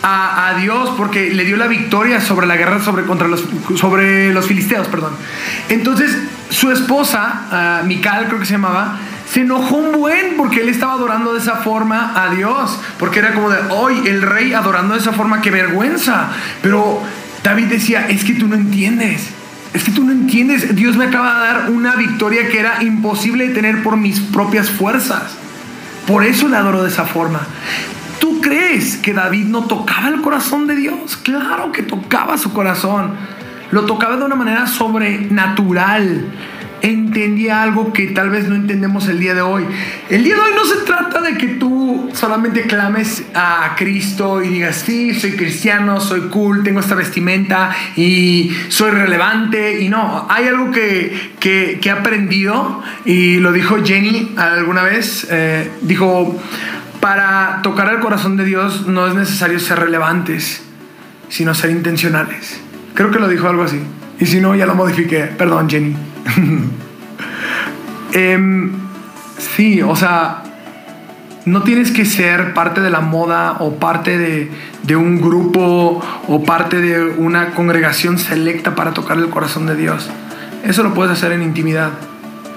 a, 0.02 0.54
Dios 0.60 0.94
porque 0.96 1.30
le 1.30 1.44
dio 1.44 1.56
la 1.56 1.66
victoria 1.66 2.20
sobre 2.20 2.46
la 2.46 2.56
guerra 2.56 2.82
sobre, 2.82 3.04
contra 3.04 3.28
los, 3.28 3.44
sobre 3.76 4.32
los 4.32 4.46
filisteos. 4.46 4.88
Perdón. 4.88 5.12
Entonces 5.68 6.16
su 6.50 6.70
esposa, 6.70 7.80
uh, 7.82 7.86
Mical 7.86 8.26
creo 8.26 8.38
que 8.38 8.46
se 8.46 8.52
llamaba, 8.52 8.98
se 9.30 9.42
enojó 9.42 9.76
un 9.76 9.92
buen 9.92 10.36
porque 10.36 10.62
él 10.62 10.68
estaba 10.68 10.94
adorando 10.94 11.34
de 11.34 11.40
esa 11.40 11.56
forma 11.56 12.12
a 12.16 12.34
Dios. 12.34 12.78
Porque 12.98 13.18
era 13.18 13.34
como 13.34 13.50
de, 13.50 13.58
hoy 13.70 14.06
el 14.06 14.22
rey 14.22 14.54
adorando 14.54 14.94
de 14.94 15.00
esa 15.00 15.12
forma, 15.12 15.40
qué 15.40 15.50
vergüenza. 15.50 16.30
Pero 16.62 17.02
David 17.42 17.66
decía, 17.66 18.06
es 18.08 18.24
que 18.24 18.34
tú 18.34 18.48
no 18.48 18.54
entiendes. 18.54 19.28
es 19.74 19.84
que 19.84 19.90
tú 19.90 20.04
no 20.04 20.12
entiendes, 20.12 20.74
Dios 20.74 20.96
me 20.96 21.06
acaba 21.06 21.34
de 21.34 21.46
dar 21.46 21.70
una 21.70 21.94
victoria 21.94 22.48
que 22.48 22.58
era 22.58 22.82
imposible 22.82 23.48
de 23.48 23.54
tener 23.54 23.82
por 23.82 23.96
mis 23.96 24.20
propias 24.20 24.70
fuerzas. 24.70 25.36
Por 26.06 26.24
eso 26.24 26.48
le 26.48 26.56
adoro 26.56 26.82
de 26.82 26.88
esa 26.88 27.04
forma. 27.04 27.40
¿Tú 28.20 28.40
crees 28.40 28.96
que 28.96 29.12
David 29.12 29.46
no 29.46 29.64
tocaba 29.64 30.08
el 30.08 30.20
corazón 30.20 30.66
de 30.66 30.76
Dios? 30.76 31.16
Claro 31.16 31.72
que 31.72 31.82
tocaba 31.82 32.38
su 32.38 32.52
corazón. 32.52 33.12
Lo 33.70 33.84
tocaba 33.84 34.16
de 34.16 34.24
una 34.24 34.34
manera 34.34 34.66
sobrenatural 34.66 36.24
entendía 36.82 37.62
algo 37.62 37.92
que 37.92 38.08
tal 38.08 38.30
vez 38.30 38.48
no 38.48 38.54
entendemos 38.54 39.08
el 39.08 39.20
día 39.20 39.34
de 39.34 39.42
hoy. 39.42 39.64
El 40.08 40.24
día 40.24 40.34
de 40.34 40.40
hoy 40.40 40.50
no 40.54 40.64
se 40.64 40.76
trata 40.84 41.20
de 41.20 41.36
que 41.36 41.48
tú 41.48 42.10
solamente 42.12 42.62
clames 42.62 43.24
a 43.34 43.74
Cristo 43.76 44.42
y 44.42 44.48
digas, 44.48 44.84
sí, 44.86 45.14
soy 45.14 45.32
cristiano, 45.32 46.00
soy 46.00 46.22
cool, 46.28 46.62
tengo 46.62 46.80
esta 46.80 46.94
vestimenta 46.94 47.74
y 47.96 48.50
soy 48.68 48.90
relevante. 48.90 49.82
Y 49.82 49.88
no, 49.88 50.26
hay 50.28 50.46
algo 50.46 50.70
que, 50.70 51.32
que, 51.40 51.80
he 51.82 51.90
aprendido 51.90 52.82
y 53.04 53.36
lo 53.36 53.52
dijo 53.52 53.78
Jenny 53.84 54.34
alguna 54.36 54.82
vez. 54.82 55.26
Eh, 55.30 55.70
dijo, 55.82 56.38
para 57.00 57.60
tocar 57.62 57.92
el 57.92 58.00
corazón 58.00 58.36
de 58.36 58.44
Dios 58.44 58.86
no 58.86 59.06
es 59.06 59.14
necesario 59.14 59.58
ser 59.60 59.80
relevantes, 59.80 60.62
sino 61.28 61.54
ser 61.54 61.70
intencionales. 61.70 62.60
Creo 62.94 63.10
que 63.10 63.18
lo 63.18 63.28
dijo 63.28 63.48
algo 63.48 63.62
así. 63.62 63.80
Y 64.18 64.26
si 64.26 64.40
no, 64.40 64.54
ya 64.54 64.66
lo 64.66 64.74
modifiqué. 64.74 65.24
Perdón, 65.24 65.68
Jenny. 65.68 65.96
Em, 68.10 68.72
sí, 69.36 69.82
o 69.82 69.94
sea, 69.94 70.42
no 71.44 71.62
tienes 71.62 71.90
que 71.90 72.06
ser 72.06 72.54
parte 72.54 72.80
de 72.80 72.88
la 72.88 73.00
moda 73.00 73.58
o 73.60 73.74
parte 73.74 74.16
de, 74.16 74.50
de, 74.82 74.96
un 74.96 75.20
grupo 75.20 76.02
o 76.26 76.42
parte 76.42 76.80
de 76.80 77.02
una 77.02 77.50
congregación 77.50 78.16
selecta 78.16 78.74
para 78.74 78.92
tocar 78.92 79.18
el 79.18 79.28
corazón 79.28 79.66
de 79.66 79.76
Dios. 79.76 80.08
Eso 80.64 80.82
lo 80.82 80.94
puedes 80.94 81.12
hacer 81.12 81.32
en 81.32 81.42
intimidad, 81.42 81.90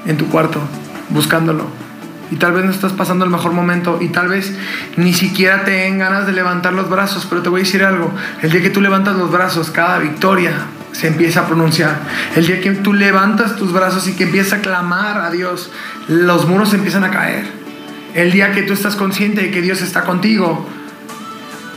en 0.06 0.16
tu 0.16 0.28
cuarto, 0.28 0.62
buscándolo. 1.10 1.66
Y 2.32 2.38
tal 2.38 2.54
vez 2.54 2.64
no 2.64 2.72
estás 2.72 2.94
pasando 2.94 3.26
el 3.26 3.32
mejor 3.32 3.52
momento 3.52 4.00
y 4.02 4.08
tal 4.08 4.30
vez 4.30 4.56
ni 4.96 5.14
siquiera 5.14 5.66
te 5.66 5.72
den 5.72 6.00
ganas 6.00 6.26
de 6.26 6.32
levantar 6.32 6.74
los 6.74 6.90
brazos, 6.90 7.28
pero 7.30 7.42
te 7.42 7.50
voy 7.50 7.62
a 7.62 7.64
decir 7.64 7.84
algo, 7.84 8.12
el 8.42 8.52
día 8.52 8.62
que 8.62 8.70
tú 8.70 8.82
levantas 8.82 9.18
los 9.18 9.30
brazos, 9.30 9.70
cada 9.70 10.00
victoria, 10.00 10.54
se 10.94 11.08
empieza 11.08 11.42
a 11.42 11.48
pronunciar. 11.48 12.00
El 12.36 12.48
día 12.48 12.62
que 12.62 12.72
tú 12.72 12.94
levantas 12.94 13.56
tus 13.56 13.74
brazos 13.74 14.08
y 14.08 14.14
que 14.14 14.24
empiezas 14.24 14.60
a 14.60 14.62
clamar 14.62 15.20
a 15.20 15.30
Dios, 15.30 15.72
los 16.08 16.48
muros 16.48 16.74
empiezan 16.74 17.04
a 17.04 17.12
caer. 17.12 17.46
El 18.14 18.32
día 18.32 18.52
que 18.52 18.64
tú 18.64 18.74
estás 18.74 18.96
consciente 18.96 19.42
de 19.42 19.52
que 19.52 19.62
Dios 19.62 19.82
está 19.82 20.04
contigo, 20.04 20.68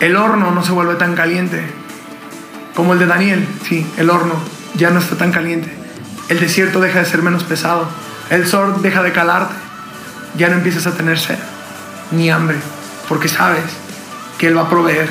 el 0.01 0.17
horno 0.17 0.51
no 0.51 0.64
se 0.64 0.73
vuelve 0.73 0.95
tan 0.97 1.14
caliente. 1.14 1.62
Como 2.75 2.93
el 2.93 2.99
de 2.99 3.07
Daniel, 3.07 3.47
sí, 3.69 3.87
el 3.97 4.11
horno 4.11 4.35
ya 4.75 4.90
no 4.90 4.99
está 4.99 5.17
tan 5.17 5.31
caliente. 5.31 5.73
El 6.29 6.40
desierto 6.40 6.81
deja 6.81 6.99
de 7.01 7.05
ser 7.05 7.23
menos 7.23 7.45
pesado. 7.45 7.88
El 8.31 8.47
sol 8.47 8.83
deja 8.83 9.03
de 9.03 9.12
calarte. 9.12 9.63
Ya 10.37 10.49
no 10.49 10.57
empiezas 10.57 10.87
a 10.87 10.92
tener 10.92 11.18
sed 11.18 11.38
ni 12.11 12.31
hambre, 12.31 12.57
porque 13.09 13.29
sabes 13.29 13.64
que 14.38 14.49
Él 14.49 14.57
va 14.57 14.62
a 14.62 14.68
proveer, 14.68 15.09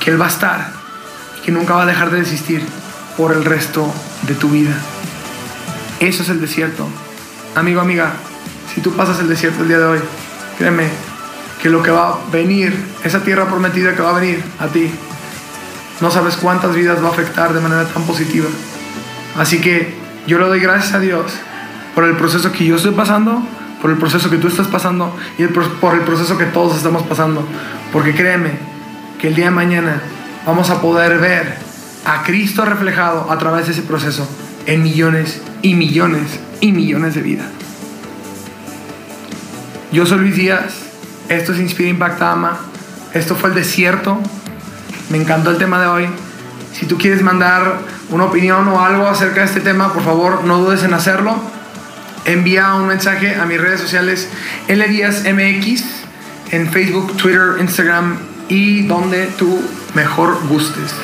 que 0.00 0.10
Él 0.10 0.20
va 0.20 0.26
a 0.26 0.28
estar, 0.28 0.72
que 1.44 1.52
nunca 1.52 1.74
va 1.74 1.82
a 1.82 1.86
dejar 1.86 2.10
de 2.10 2.20
existir 2.20 2.64
por 3.16 3.32
el 3.32 3.44
resto 3.44 3.92
de 4.22 4.34
tu 4.34 4.48
vida. 4.48 4.74
Eso 6.00 6.22
es 6.22 6.28
el 6.28 6.40
desierto. 6.40 6.86
Amigo, 7.54 7.80
amiga, 7.80 8.12
si 8.74 8.80
tú 8.80 8.92
pasas 8.92 9.18
el 9.20 9.28
desierto 9.28 9.62
el 9.62 9.68
día 9.68 9.78
de 9.78 9.84
hoy, 9.84 9.98
créeme 10.58 10.88
que 11.60 11.70
lo 11.70 11.82
que 11.82 11.90
va 11.90 12.08
a 12.08 12.18
venir, 12.32 12.76
esa 13.04 13.20
tierra 13.20 13.46
prometida 13.46 13.94
que 13.94 14.02
va 14.02 14.10
a 14.10 14.20
venir 14.20 14.42
a 14.58 14.66
ti, 14.66 14.90
no 16.00 16.10
sabes 16.10 16.36
cuántas 16.36 16.74
vidas 16.74 17.02
va 17.02 17.08
a 17.08 17.12
afectar 17.12 17.52
de 17.52 17.60
manera 17.60 17.84
tan 17.84 18.02
positiva. 18.04 18.48
Así 19.38 19.60
que 19.60 19.94
yo 20.26 20.38
le 20.38 20.46
doy 20.46 20.60
gracias 20.60 20.94
a 20.94 20.98
Dios 20.98 21.32
por 21.94 22.04
el 22.04 22.16
proceso 22.16 22.50
que 22.50 22.64
yo 22.64 22.76
estoy 22.76 22.92
pasando, 22.92 23.46
por 23.82 23.90
el 23.90 23.96
proceso 23.98 24.30
que 24.30 24.38
tú 24.38 24.46
estás 24.46 24.68
pasando 24.68 25.14
y 25.36 25.44
por 25.46 25.94
el 25.94 26.02
proceso 26.02 26.38
que 26.38 26.44
todos 26.44 26.76
estamos 26.76 27.02
pasando. 27.02 27.44
Porque 27.92 28.14
créeme 28.14 28.52
que 29.20 29.26
el 29.26 29.34
día 29.34 29.46
de 29.46 29.50
mañana 29.50 30.00
vamos 30.46 30.70
a 30.70 30.80
poder 30.80 31.18
ver 31.18 31.56
a 32.06 32.22
Cristo 32.22 32.64
reflejado 32.64 33.28
a 33.28 33.38
través 33.38 33.66
de 33.66 33.72
ese 33.72 33.82
proceso 33.82 34.26
en 34.66 34.84
millones 34.84 35.42
y 35.62 35.74
millones 35.74 36.38
y 36.60 36.70
millones 36.70 37.16
de 37.16 37.22
vidas. 37.22 37.48
Yo 39.90 40.06
soy 40.06 40.20
Luis 40.20 40.36
Díaz, 40.36 40.74
esto 41.28 41.52
es 41.52 41.58
Inspira 41.58 41.90
Impacta 41.90 42.32
Ama, 42.32 42.58
esto 43.12 43.34
fue 43.34 43.50
el 43.50 43.56
desierto, 43.56 44.18
me 45.10 45.18
encantó 45.18 45.50
el 45.50 45.58
tema 45.58 45.80
de 45.80 45.86
hoy. 45.88 46.08
Si 46.72 46.86
tú 46.86 46.96
quieres 46.96 47.20
mandar 47.22 47.80
una 48.10 48.24
opinión 48.24 48.66
o 48.68 48.82
algo 48.82 49.08
acerca 49.08 49.40
de 49.40 49.46
este 49.46 49.60
tema, 49.60 49.92
por 49.92 50.04
favor 50.04 50.44
no 50.44 50.58
dudes 50.58 50.84
en 50.84 50.94
hacerlo. 50.94 51.34
Envía 52.24 52.74
un 52.74 52.86
mensaje 52.86 53.34
a 53.34 53.46
mis 53.46 53.60
redes 53.60 53.80
sociales 53.80 54.28
L 54.68 54.84
en 56.52 56.70
Facebook, 56.70 57.16
Twitter, 57.16 57.56
Instagram 57.60 58.18
y 58.48 58.82
donde 58.82 59.26
tú 59.38 59.60
mejor 59.94 60.46
gustes. 60.46 60.94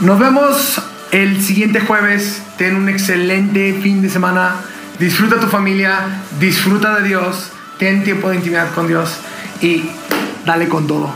Nos 0.00 0.18
vemos 0.18 0.82
el 1.12 1.42
siguiente 1.42 1.80
jueves. 1.80 2.42
Ten 2.56 2.74
un 2.76 2.88
excelente 2.88 3.78
fin 3.82 4.02
de 4.02 4.10
semana. 4.10 4.56
Disfruta 4.98 5.38
tu 5.38 5.46
familia, 5.46 6.22
disfruta 6.40 6.98
de 6.98 7.08
Dios, 7.08 7.50
ten 7.78 8.04
tiempo 8.04 8.30
de 8.30 8.36
intimidad 8.36 8.72
con 8.74 8.86
Dios 8.86 9.16
y 9.60 9.90
dale 10.44 10.68
con 10.68 10.86
todo. 10.86 11.12